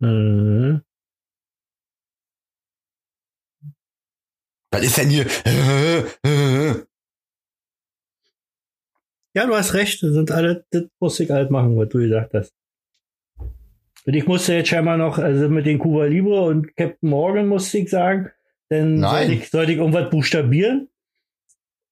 [0.03, 0.80] Äh.
[4.72, 5.26] Was ist denn hier?
[9.34, 10.03] Ja, du hast recht.
[10.03, 12.53] Das sind alle, das muss ich halt machen, was du gesagt hast.
[14.11, 17.78] Und ich musste jetzt scheinbar noch, also mit den Cuba Libre und Captain Morgan musste
[17.78, 18.32] ich sagen,
[18.68, 19.28] denn Nein.
[19.28, 20.88] sollte ich, sollte ich irgendwas buchstabieren,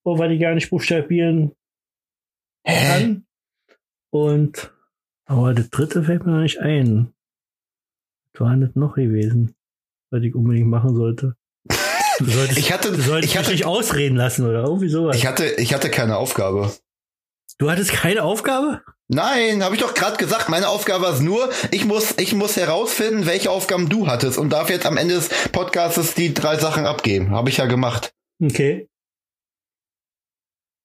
[0.05, 1.53] oder was ich gar nicht buchstabieren
[2.67, 3.25] kann.
[4.11, 4.75] Und,
[5.27, 7.15] aber das dritte fällt mir noch nicht ein.
[8.33, 9.55] Was war das noch gewesen,
[10.11, 11.37] was ich unbedingt machen sollte?
[12.19, 15.17] Du solltest, Ich hatte, du solltest ich hatte, nicht ausreden lassen oder irgendwie sowas.
[15.17, 16.73] ich hatte, ich hatte keine Aufgabe.
[17.59, 18.83] du hattest keine Aufgabe?
[19.11, 20.51] Nein, habe ich doch gerade gesagt.
[20.51, 24.51] Meine Aufgabe war es nur, ich muss, ich muss herausfinden, welche Aufgaben du hattest und
[24.51, 27.31] darf jetzt am Ende des Podcasts die drei Sachen abgeben.
[27.31, 28.13] Habe ich ja gemacht.
[28.43, 28.87] Okay.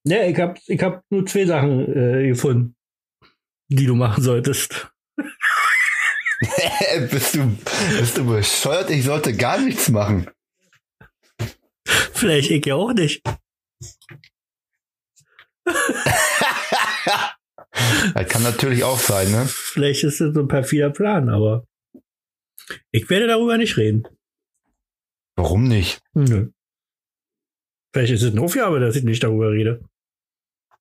[0.05, 2.75] Ne, ich hab, ich hab nur zwei Sachen äh, gefunden,
[3.67, 4.89] die du machen solltest.
[7.11, 7.57] bist du,
[7.99, 8.89] bist du bescheuert?
[8.89, 10.29] Ich sollte gar nichts machen.
[12.13, 13.21] Vielleicht ich ja auch nicht.
[18.13, 19.45] Das kann natürlich auch sein, ne?
[19.47, 21.65] Vielleicht ist das so ein perfider Plan, aber
[22.91, 24.03] ich werde darüber nicht reden.
[25.35, 26.01] Warum nicht?
[26.13, 26.49] Nö.
[27.91, 29.83] Vielleicht ist es eine Aufgabe, dass ich nicht darüber rede.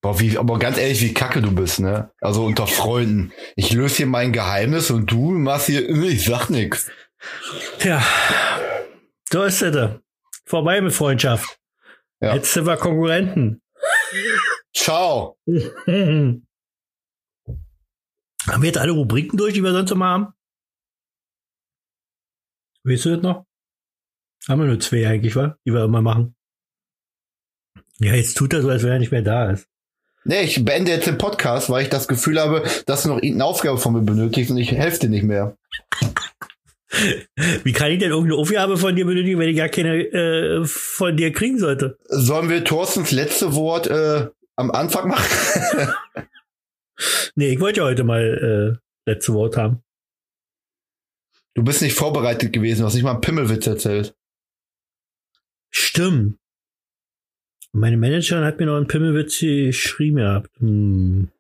[0.01, 2.11] Boah, wie, aber ganz ehrlich, wie kacke du bist, ne?
[2.21, 3.33] Also unter Freunden.
[3.55, 6.91] Ich löse hier mein Geheimnis und du machst hier, ich sag nix.
[7.79, 8.03] Tja,
[9.31, 9.91] so ist es.
[10.45, 11.59] Vorbei mit Freundschaft.
[12.21, 12.35] Ja.
[12.35, 13.63] Jetzt sind wir Konkurrenten.
[14.75, 15.39] Ciao.
[18.47, 20.35] haben wir jetzt alle Rubriken durch, die wir sonst immer haben?
[22.85, 23.47] Weißt du das noch?
[24.49, 25.57] Haben wir nur zwei eigentlich, wa?
[25.65, 26.35] Die wir immer machen.
[27.99, 29.69] Ja, jetzt tut er so, als wenn er nicht mehr da ist.
[30.25, 33.45] Nee, ich beende jetzt den Podcast, weil ich das Gefühl habe, dass du noch irgendeine
[33.45, 35.57] Aufgabe von mir benötigst und ich helfe dir nicht mehr.
[37.65, 41.17] Wie kann ich denn irgendeine Aufgabe von dir benötigen, wenn ich gar keine äh, von
[41.17, 41.99] dir kriegen sollte?
[42.09, 45.25] Sollen wir Thorstens letzte Wort äh, am Anfang machen?
[47.35, 49.83] Nee, ich wollte ja heute mal äh, letzte Wort haben.
[51.55, 54.15] du bist nicht vorbereitet gewesen, du hast nicht mal einen Pimmelwitz erzählt.
[55.71, 56.39] Stimmt.
[57.73, 60.51] Meine Managerin hat mir noch einen Pimmelwitz geschrieben gehabt.
[60.59, 61.31] Hm.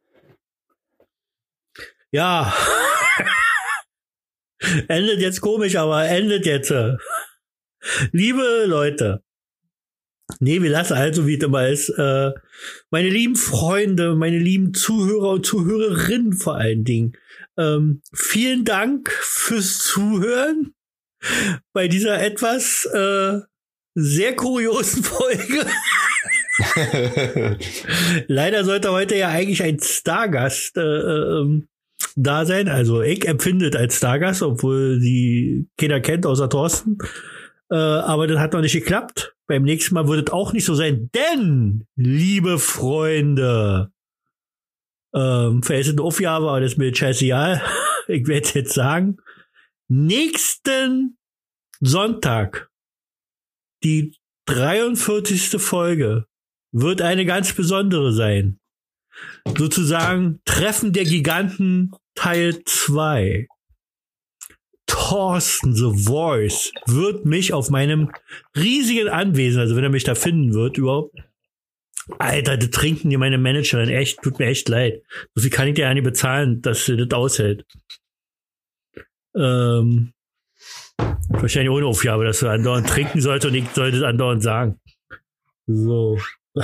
[2.10, 2.54] Ja.
[4.88, 6.72] endet jetzt komisch, aber endet jetzt.
[8.12, 9.22] Liebe Leute.
[10.40, 11.88] Nee, wir lassen also, wie es immer ist.
[11.90, 12.32] Äh,
[12.90, 17.16] meine lieben Freunde, meine lieben Zuhörer und Zuhörerinnen vor allen Dingen.
[17.58, 20.74] Ähm, vielen Dank fürs Zuhören
[21.72, 23.40] bei dieser etwas äh,
[23.94, 25.66] sehr kuriosen Folge.
[28.28, 31.68] Leider sollte heute ja eigentlich ein Stargast äh, ähm,
[32.16, 32.68] da sein.
[32.68, 36.98] Also ich empfinde es als Stargast, obwohl die keiner kennt außer Thorsten.
[37.70, 39.34] Äh, aber das hat noch nicht geklappt.
[39.53, 41.11] Beim nächsten Mal wird es auch nicht so sein.
[41.12, 43.92] Denn, liebe Freunde,
[45.14, 46.07] ähm, vielleicht ist eine
[46.48, 47.61] aber das ist mir scheißegal.
[48.09, 49.18] Ich werde jetzt sagen.
[49.88, 51.18] Nächsten
[51.80, 52.70] Sonntag,
[53.84, 55.61] die 43.
[55.61, 56.24] Folge,
[56.72, 58.59] wird eine ganz besondere sein.
[59.55, 63.48] Sozusagen Treffen der Giganten Teil 2.
[64.93, 68.11] Thorsten The Voice wird mich auf meinem
[68.55, 71.16] riesigen Anwesen, also wenn er mich da finden wird überhaupt,
[72.18, 75.03] Alter, das trinken die meine Managerin echt, tut mir echt leid.
[75.34, 77.64] So viel kann ich dir ja nicht bezahlen, dass sie das aushält.
[79.34, 80.12] Ähm,
[81.28, 84.78] wahrscheinlich ohne Aufgabe, dass du andauernd trinken sollst und ich sollte es andauernd sagen.
[85.66, 86.18] So.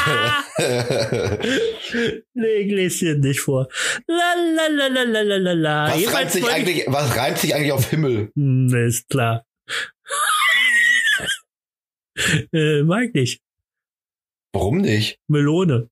[2.34, 3.68] nee, ich lese hier nicht vor.
[4.06, 5.84] La la la la la la la la.
[5.84, 8.30] was, reimt Jedenfalls sich wollte ich- eigentlich, was reimt sich eigentlich auf Himmel?
[8.34, 9.44] Hm, ist klar.
[12.52, 13.40] äh, mag nicht.
[14.52, 15.18] Warum nicht?
[15.28, 15.88] Melone.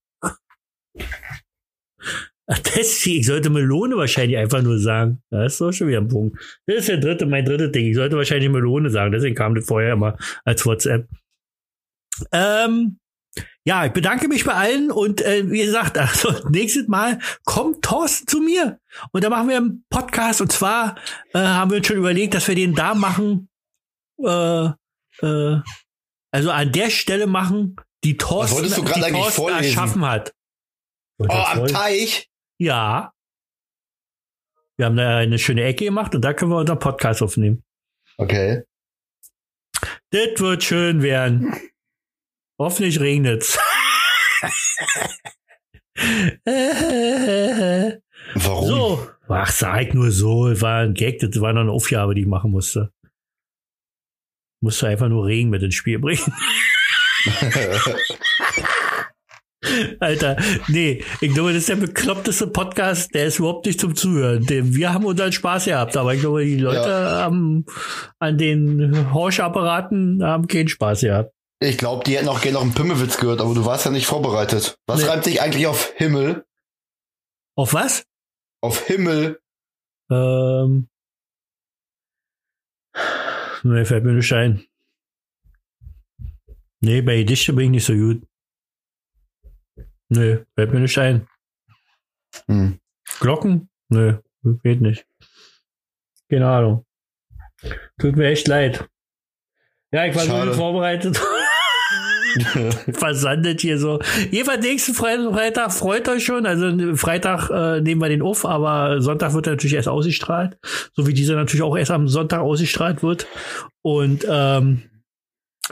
[2.51, 5.23] Ach, das, ich sollte Melone wahrscheinlich einfach nur sagen.
[5.31, 6.39] Das ist doch schon wieder ein Punkt.
[6.67, 7.87] Das ist der dritte, mein drittes Ding.
[7.87, 9.13] Ich sollte wahrscheinlich Melone sagen.
[9.13, 11.07] Deswegen kam das vorher immer als WhatsApp.
[12.33, 12.99] Ähm,
[13.64, 18.26] ja, ich bedanke mich bei allen und äh, wie gesagt, also nächstes Mal kommt Thorsten
[18.26, 18.80] zu mir
[19.12, 20.97] und da machen wir einen Podcast und zwar
[21.34, 23.49] äh, haben wir uns schon überlegt, dass wir den da machen,
[24.22, 24.66] äh,
[25.22, 25.61] äh,
[26.30, 29.64] also an der Stelle machen, die Thorsten, die Thorsten vorlesen?
[29.64, 30.32] erschaffen hat.
[31.18, 32.28] Oh, am Teich?
[32.59, 33.12] ja.
[34.76, 37.64] Wir haben da eine schöne Ecke gemacht und da können wir unseren Podcast aufnehmen.
[38.16, 38.62] Okay.
[40.11, 41.53] Das wird schön werden.
[42.59, 43.59] Hoffentlich regnet's.
[48.35, 48.67] Warum?
[48.69, 49.09] so.
[49.29, 50.49] Ach, sag nur so.
[50.49, 52.93] Es war ein Gag, das war noch eine Aufgabe, die ich machen musste.
[54.61, 56.21] Musste einfach nur Regen mit ins Spiel bringen.
[60.01, 60.37] Alter,
[60.69, 64.49] nee, ich glaube, das ist der bekloppteste Podcast, der ist überhaupt nicht zum Zuhören.
[64.49, 67.23] Wir haben unseren Spaß gehabt, aber ich glaube, die Leute Ja.
[67.23, 67.67] haben
[68.19, 71.33] an den Horschapparaten haben keinen Spaß gehabt.
[71.61, 74.07] Ich glaube, die hätten auch gerne noch einen Pimmelwitz gehört, aber du warst ja nicht
[74.07, 74.79] vorbereitet.
[74.87, 75.07] Was Nee.
[75.09, 76.47] reimt sich eigentlich auf Himmel?
[77.57, 78.07] Auf was?
[78.61, 79.41] Auf Himmel.
[80.11, 80.89] Ähm.
[83.65, 84.65] Nee, fällt mir nicht ein.
[86.81, 88.25] Nee, bei Gedichte bin ich nicht so gut.
[90.09, 91.27] Nee, fällt mir nicht ein.
[92.47, 92.79] Hm.
[93.19, 93.69] Glocken?
[93.89, 94.19] Nö,
[94.63, 95.07] geht nicht.
[96.31, 96.87] Keine Ahnung.
[97.99, 98.89] Tut mir echt leid.
[99.91, 100.51] Ja, ich war so Schade.
[100.51, 101.21] gut vorbereitet.
[102.93, 104.01] Versandet hier so.
[104.31, 106.47] Jedenfalls nächsten Fre Freitag freut euch schon.
[106.47, 110.59] Also Freitag äh, nehmen wir den auf, aber Sonntag wird er natürlich erst ausgestrahlt.
[110.93, 113.26] So wie dieser natürlich auch erst am Sonntag ausgestrahlt wird.
[113.83, 114.83] Und ähm,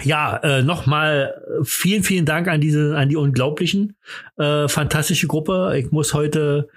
[0.02, 3.96] ja, äh, nochmal vielen, vielen Dank an diese, an die Unglaublichen.
[4.36, 5.74] Äh, fantastische Gruppe.
[5.78, 6.68] Ich muss heute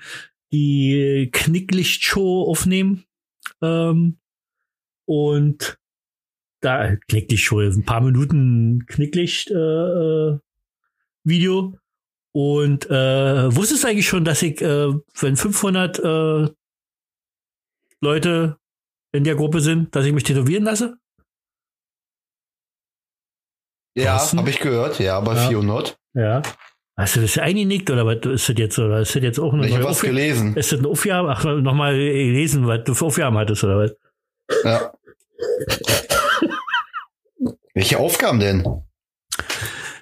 [0.51, 3.03] die Knicklicht-Show aufnehmen.
[3.61, 4.17] Ähm,
[5.05, 5.79] und
[6.61, 10.39] da die Show ein paar Minuten Knicklicht äh, äh,
[11.23, 11.77] Video.
[12.31, 16.49] Und äh, wusstest du eigentlich schon, dass ich, äh, wenn 500 äh,
[18.01, 18.57] Leute
[19.11, 20.97] in der Gruppe sind, dass ich mich tätowieren lasse?
[23.97, 24.99] ja, habe ich gehört.
[24.99, 25.47] Ja, bei Ja.
[25.49, 25.97] 400.
[26.13, 26.41] Ja.
[26.95, 28.77] Hast du das eingenickt oder was ist das jetzt?
[28.79, 30.13] Oder ist das jetzt auch eine Ich habe was Aufgabe?
[30.13, 30.55] gelesen.
[30.55, 31.29] Ist das eine Aufgabe?
[31.31, 34.63] Ach, nochmal lesen, was du für Aufgaben hattest, oder was?
[34.63, 34.93] Ja.
[37.79, 38.65] Welche Aufgaben denn?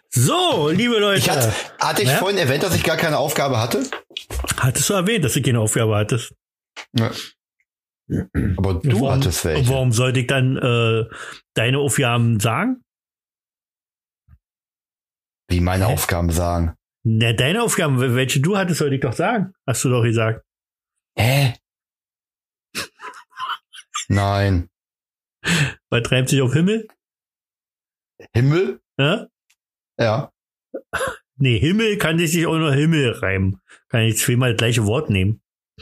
[0.09, 1.19] So, liebe Leute.
[1.19, 2.17] Ich hatte, hatte ich Ja?
[2.17, 3.87] vorhin erwähnt, dass ich gar keine Aufgabe hatte?
[4.57, 6.33] hattest du erwähnt, dass du keine Aufgabe hattest?
[6.93, 7.11] Ja.
[8.57, 9.69] Aber du warum, hattest welche.
[9.69, 11.05] Warum sollte ich dann äh,
[11.53, 12.83] deine Aufgaben sagen?
[15.47, 15.93] Wie meine Hä?
[15.93, 16.73] Aufgaben sagen.
[17.03, 19.53] Na, deine Aufgaben, welche du hattest, sollte ich doch sagen.
[19.67, 20.43] Hast du doch gesagt.
[21.15, 21.53] Hä?
[24.07, 24.67] Nein.
[25.91, 26.87] Was treibt sich auf Himmel?
[28.33, 28.79] Himmel?
[28.97, 29.27] Ja?
[29.99, 30.31] Ja.
[31.39, 33.61] Nee, Himmel kann sich nicht auch nur Himmel reimen.
[33.89, 35.39] Kann ich zweimal das gleiche Wort nehmen.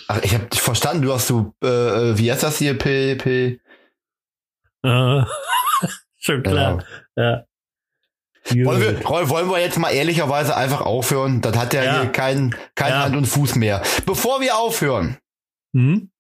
[0.10, 1.04] Ach, ich habe dich verstanden.
[1.04, 2.78] Du hast du, äh, wie heißt das hier?
[2.78, 3.62] P, P.
[4.84, 5.22] Äh,
[6.20, 6.84] schon klar.
[7.16, 7.46] Ja.
[8.50, 11.40] Wollen wir, wollen wir jetzt mal ehrlicherweise einfach aufhören?
[11.40, 12.02] Das hat ja, Ja.
[12.02, 13.04] hier keinen kein Ja.
[13.06, 13.82] Hand und Fuß mehr.
[14.06, 15.18] Bevor wir aufhören,
[15.74, 16.12] Hm?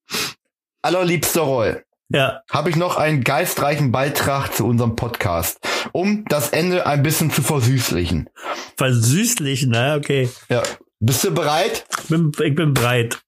[0.82, 1.76] allerliebster Roy,
[2.10, 2.42] Ja.
[2.52, 5.60] habe ich noch einen geistreichen Beitrag zu unserem Podcast,
[5.92, 8.30] um das Ende ein bisschen zu versüßlichen.
[8.78, 10.30] Versüßlich, na, okay.
[10.50, 10.62] Ja.
[11.00, 11.86] Bist du bereit?
[12.00, 13.22] Ich bin, ich bin breit.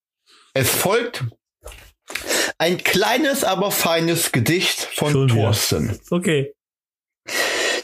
[0.53, 1.25] Es folgt
[2.57, 5.43] ein kleines, aber feines Gedicht von Schon wieder.
[5.43, 5.99] Thorsten.
[6.09, 6.53] Okay.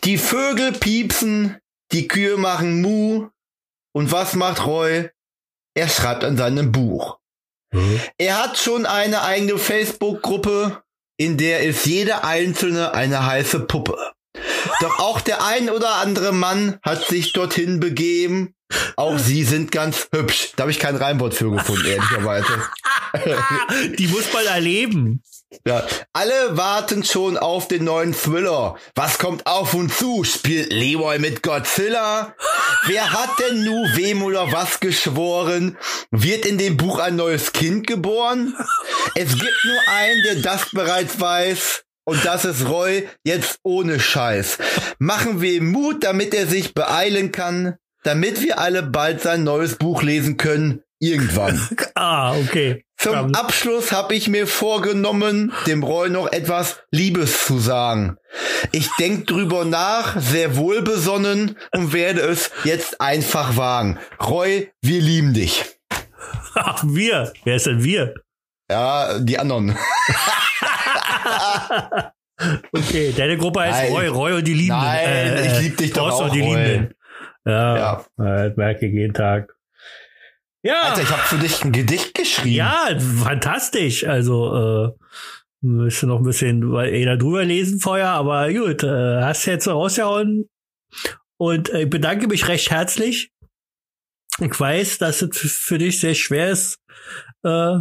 [0.03, 1.57] Die Vögel piepsen,
[1.91, 3.29] die Kühe machen Mu.
[3.93, 5.09] Und was macht Roy?
[5.75, 7.19] Er schreibt an seinem Buch.
[8.17, 10.83] Er hat schon eine eigene Facebook-Gruppe,
[11.17, 13.97] in der ist jede einzelne eine heiße Puppe.
[14.79, 18.55] Doch auch der ein oder andere Mann hat sich dorthin begeben.
[18.95, 20.53] Auch sie sind ganz hübsch.
[20.55, 22.47] Da habe ich kein Reimwort für gefunden, ehrlicherweise.
[23.97, 25.21] Die muss man erleben.
[25.65, 28.75] Ja, alle warten schon auf den neuen Thriller.
[28.95, 30.23] Was kommt auf uns zu?
[30.23, 32.35] Spielt Leroy mit Godzilla?
[32.85, 35.77] Wer hat denn nu wem oder was geschworen?
[36.11, 38.55] Wird in dem Buch ein neues Kind geboren?
[39.15, 41.83] Es gibt nur einen, der das bereits weiß.
[42.05, 44.57] Und das ist Roy, jetzt ohne Scheiß.
[44.99, 49.77] Machen wir ihm Mut, damit er sich beeilen kann, damit wir alle bald sein neues
[49.77, 50.83] Buch lesen können.
[51.03, 51.59] Irgendwann.
[51.95, 52.83] Ah, okay.
[52.97, 58.17] Zum Ähm, Abschluss habe ich mir vorgenommen, dem Roy noch etwas Liebes zu sagen.
[58.71, 63.99] Ich denk drüber nach, sehr wohlbesonnen und werde es jetzt einfach wagen.
[64.21, 65.65] Roy, wir lieben dich.
[66.55, 67.31] Ach, wir.
[67.43, 68.13] Wer ist denn wir?
[68.71, 69.77] Ja, die anderen.
[72.73, 73.93] Okay, deine Gruppe heißt Nein.
[73.93, 74.83] Roy, Roy und die Liebenden.
[74.83, 76.49] Nein, ich lieb dich doch auch, und die Roy.
[76.55, 76.93] Liebenden.
[77.45, 78.05] Ja, Ja.
[78.17, 78.47] ja.
[78.47, 79.53] das merke ich jeden Tag.
[80.65, 82.55] Ja, Alter, ich habe für dich ein Gedicht geschrieben.
[82.55, 84.05] ja, fantastisch.
[84.05, 84.91] Also, äh,
[85.61, 89.71] müsste noch ein bisschen weil eh drüber lesen vorher, aber gut, äh, hast jetzt so
[89.71, 90.49] rausgehauen.
[91.37, 93.31] Und äh, ich bedanke mich recht herzlich.
[94.39, 96.79] Ich weiß, dass es für dich sehr schwer ist,
[97.43, 97.79] äh,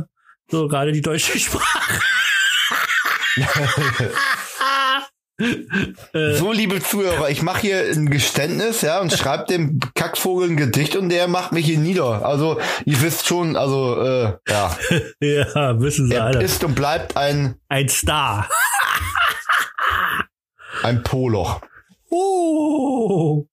[0.51, 2.01] so gerade die deutsche Sprache.
[6.13, 10.97] So, liebe Zuhörer, ich mache hier ein Geständnis, ja, und schreibe dem Kackvogel ein Gedicht
[10.97, 12.25] und der macht mich hier nieder.
[12.25, 14.77] Also, ihr wisst schon, also, äh, ja,
[15.21, 16.43] ja, wissen sie er alle.
[16.43, 18.49] ist und bleibt ein, Ein Star.
[20.83, 21.61] ein Poloch.
[22.11, 23.47] Uh.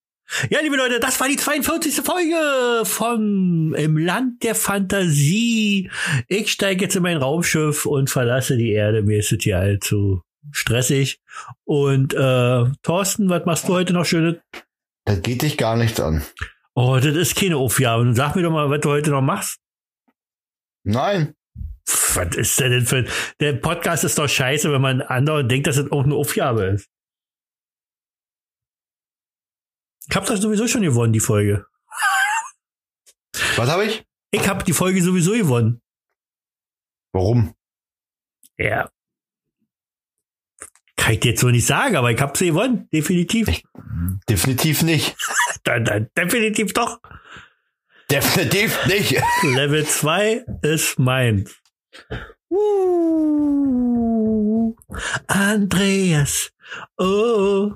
[0.52, 2.02] Ja, liebe Leute, das war die 42.
[2.06, 5.90] Folge von Im Land der Fantasie.
[6.28, 9.02] Ich steige jetzt in mein Raumschiff und verlasse die Erde.
[9.02, 10.22] Mir ist es hier allzu
[10.52, 11.22] stressig.
[11.64, 14.36] Und äh, Thorsten, was machst du heute noch Schönes?
[15.06, 16.24] Das geht dich gar nichts an.
[16.76, 18.14] Oh, das ist keine Aufgabe.
[18.14, 19.60] Sag mir doch mal, was du heute noch machst.
[20.84, 21.36] Nein.
[21.88, 23.06] Pff, was ist denn für
[23.40, 26.90] Der Podcast ist doch scheiße, wenn man anderen denkt, dass das auch eine Aufgabe ist.
[30.10, 31.66] Ich hab das sowieso schon gewonnen, die Folge.
[33.56, 34.06] Was habe ich?
[34.32, 35.82] Ich hab die Folge sowieso gewonnen.
[37.14, 37.56] Warum?
[38.58, 38.90] Ja.
[41.10, 42.88] Kann ich dir jetzt so nicht sagen, aber ich hab sie gewonnen.
[42.94, 43.48] Definitiv.
[44.30, 45.16] Definitiv nicht.
[45.64, 47.00] Dann, dann, definitiv doch.
[48.12, 49.20] Definitiv nicht.
[49.42, 51.58] Level 2 ist meins.
[52.52, 54.76] Uh,
[55.26, 56.52] Andreas.
[57.00, 57.72] Oh,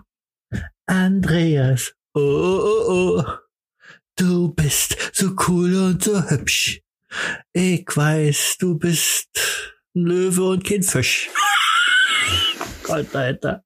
[0.86, 1.96] Andreas.
[2.14, 3.24] Oh, oh, oh.
[4.16, 6.82] Du bist so cool und so hübsch.
[7.52, 9.28] Ich weiß, du bist
[9.96, 11.32] ein Löwe und kein Fisch.
[12.84, 13.64] Gott, Alter.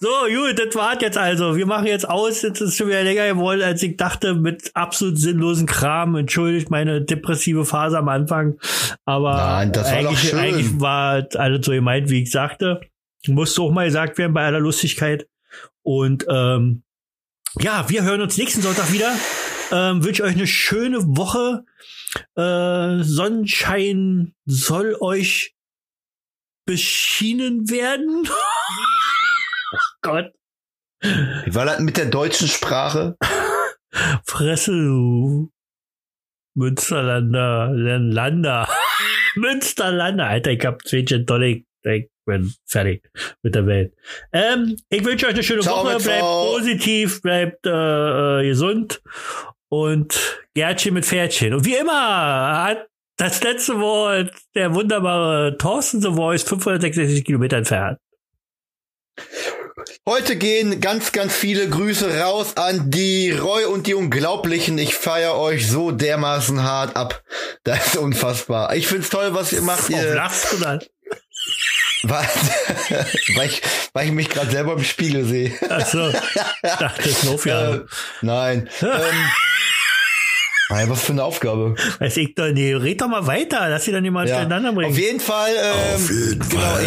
[0.00, 1.56] So, gut, das war's jetzt also.
[1.56, 2.42] Wir machen jetzt aus.
[2.42, 6.16] Jetzt ist es schon wieder länger geworden, als ich dachte, mit absolut sinnlosen Kram.
[6.16, 8.58] Entschuldigt meine depressive Phase am Anfang.
[9.04, 10.38] Aber Nein, war eigentlich, schön.
[10.38, 12.80] eigentlich war alles so gemeint, wie ich sagte.
[13.26, 15.26] Musste auch mal gesagt werden bei aller Lustigkeit.
[15.82, 16.82] Und ähm,
[17.60, 19.12] ja, wir hören uns nächsten Sonntag wieder.
[19.72, 21.64] Ähm, wünsche euch eine schöne Woche.
[22.36, 25.53] Äh, Sonnenschein soll euch
[26.66, 28.26] beschienen werden.
[29.72, 30.32] oh Gott.
[31.00, 33.16] Wie war das mit der deutschen Sprache?
[34.26, 35.50] Fresse, du.
[36.56, 38.68] Münsterlander, Lander.
[39.36, 40.26] Münsterlander.
[40.26, 41.66] Alter, ich hab zwei Gin Tonic.
[41.82, 43.10] Ich bin fertig
[43.42, 43.94] mit der Welt.
[44.32, 45.98] Ähm, ich wünsche euch eine schöne Ciao, Woche.
[45.98, 46.54] Bleibt Frau.
[46.54, 49.02] positiv, bleibt äh, äh, gesund
[49.68, 51.52] und Gärtchen mit Pferdchen.
[51.52, 52.86] Und wie immer hat
[53.16, 57.98] das letzte Wort der wunderbare Thorsten The Voice 566 Kilometer entfernt.
[60.06, 64.76] Heute gehen ganz, ganz viele Grüße raus an die Roy und die Unglaublichen.
[64.78, 67.22] Ich feier euch so dermaßen hart ab.
[67.62, 68.74] Das ist unfassbar.
[68.74, 69.90] Ich find's toll, was ihr macht.
[69.90, 70.80] Warum Ihr, lachst du dann?
[72.02, 72.26] weil,
[73.36, 73.62] weil, ich,
[73.92, 75.52] weil ich mich gerade selber im Spiegel sehe.
[75.70, 76.12] Achso,
[76.62, 77.80] dachte, das ist eine Äh,
[78.22, 78.68] nein.
[78.82, 79.30] ähm,
[80.70, 81.74] Ey, was für eine Aufgabe.
[81.98, 82.74] Weiß ich doch nicht.
[82.74, 84.36] Red doch mal weiter, lass sie dann jemand Ja.
[84.36, 84.90] durcheinander bringen.
[84.92, 86.84] Auf jeden Fall, ähm, Auf jeden genau, Fall.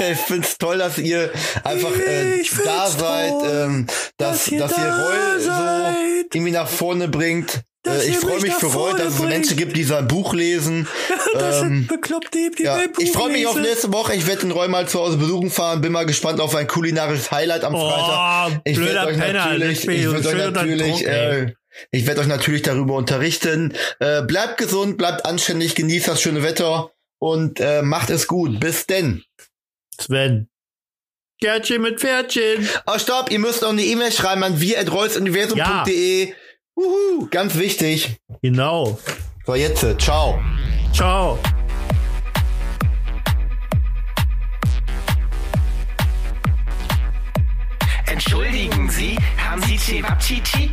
[0.00, 1.30] ich, ich find's toll, dass ihr
[1.62, 5.44] einfach äh, da seid, toll, ähm, dass, dass ihr dass ihr da Roy seid.
[6.32, 7.60] so irgendwie nach vorne bringt.
[7.82, 9.30] Dass Äh, ich freue mich für Roy, dass es bringt.
[9.30, 10.86] Menschen gibt, die sein Buch lesen.
[11.34, 14.14] das ähm, sind bekloppte, die die Ja, Buch ich freue mich auf nächste Woche.
[14.14, 15.80] Ich werde den Roy mal zu Hause besuchen fahren.
[15.82, 18.50] Bin mal gespannt auf ein kulinarisches Highlight am Freitag.
[18.52, 19.44] Oh, Ich blöder werde euch Penner.
[19.46, 21.40] natürlich, ich werde euch natürlich, Druck, ey.
[21.42, 21.52] äh,
[21.90, 23.74] ich werde euch natürlich darüber unterrichten.
[23.98, 28.60] Äh, bleibt gesund, bleibt anständig, genießt das schöne Wetter und äh, macht es gut.
[28.60, 29.24] Bis denn.
[30.00, 30.48] Sven.
[31.40, 32.68] Gärtchen mit Pferdchen.
[32.86, 36.34] Oh, stopp, ihr müsst noch eine E-Mail schreiben an wir.reusuniversum.de.
[36.76, 38.18] Uhu, ganz wichtig.
[38.42, 38.98] Genau.
[39.46, 40.40] So, jetzt, äh, ciao.
[40.92, 41.38] Ciao.
[48.06, 50.70] Entschuldigen Sie, haben Sie Cevapcici?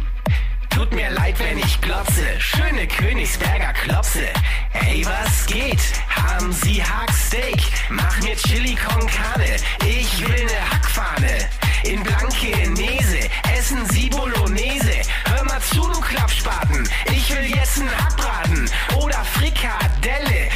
[0.78, 2.40] Tut mir leid, wenn ich glotze.
[2.40, 4.28] Schöne Königsberger Klopse.
[4.74, 5.80] Ey, was geht?
[6.08, 7.60] Haben Sie Hacksteak?
[7.90, 9.56] Mach mir Chili con Carne.
[9.84, 11.50] Ich will ne Hackfahne.
[11.84, 13.28] In blanke Nese.
[13.58, 15.02] Essen Sie Bolognese.
[15.26, 16.88] Hör mal zu, du Klappspaten.
[17.08, 18.70] Ich will jetzt n Hackbraten.
[18.98, 20.47] Oder Frikadelle.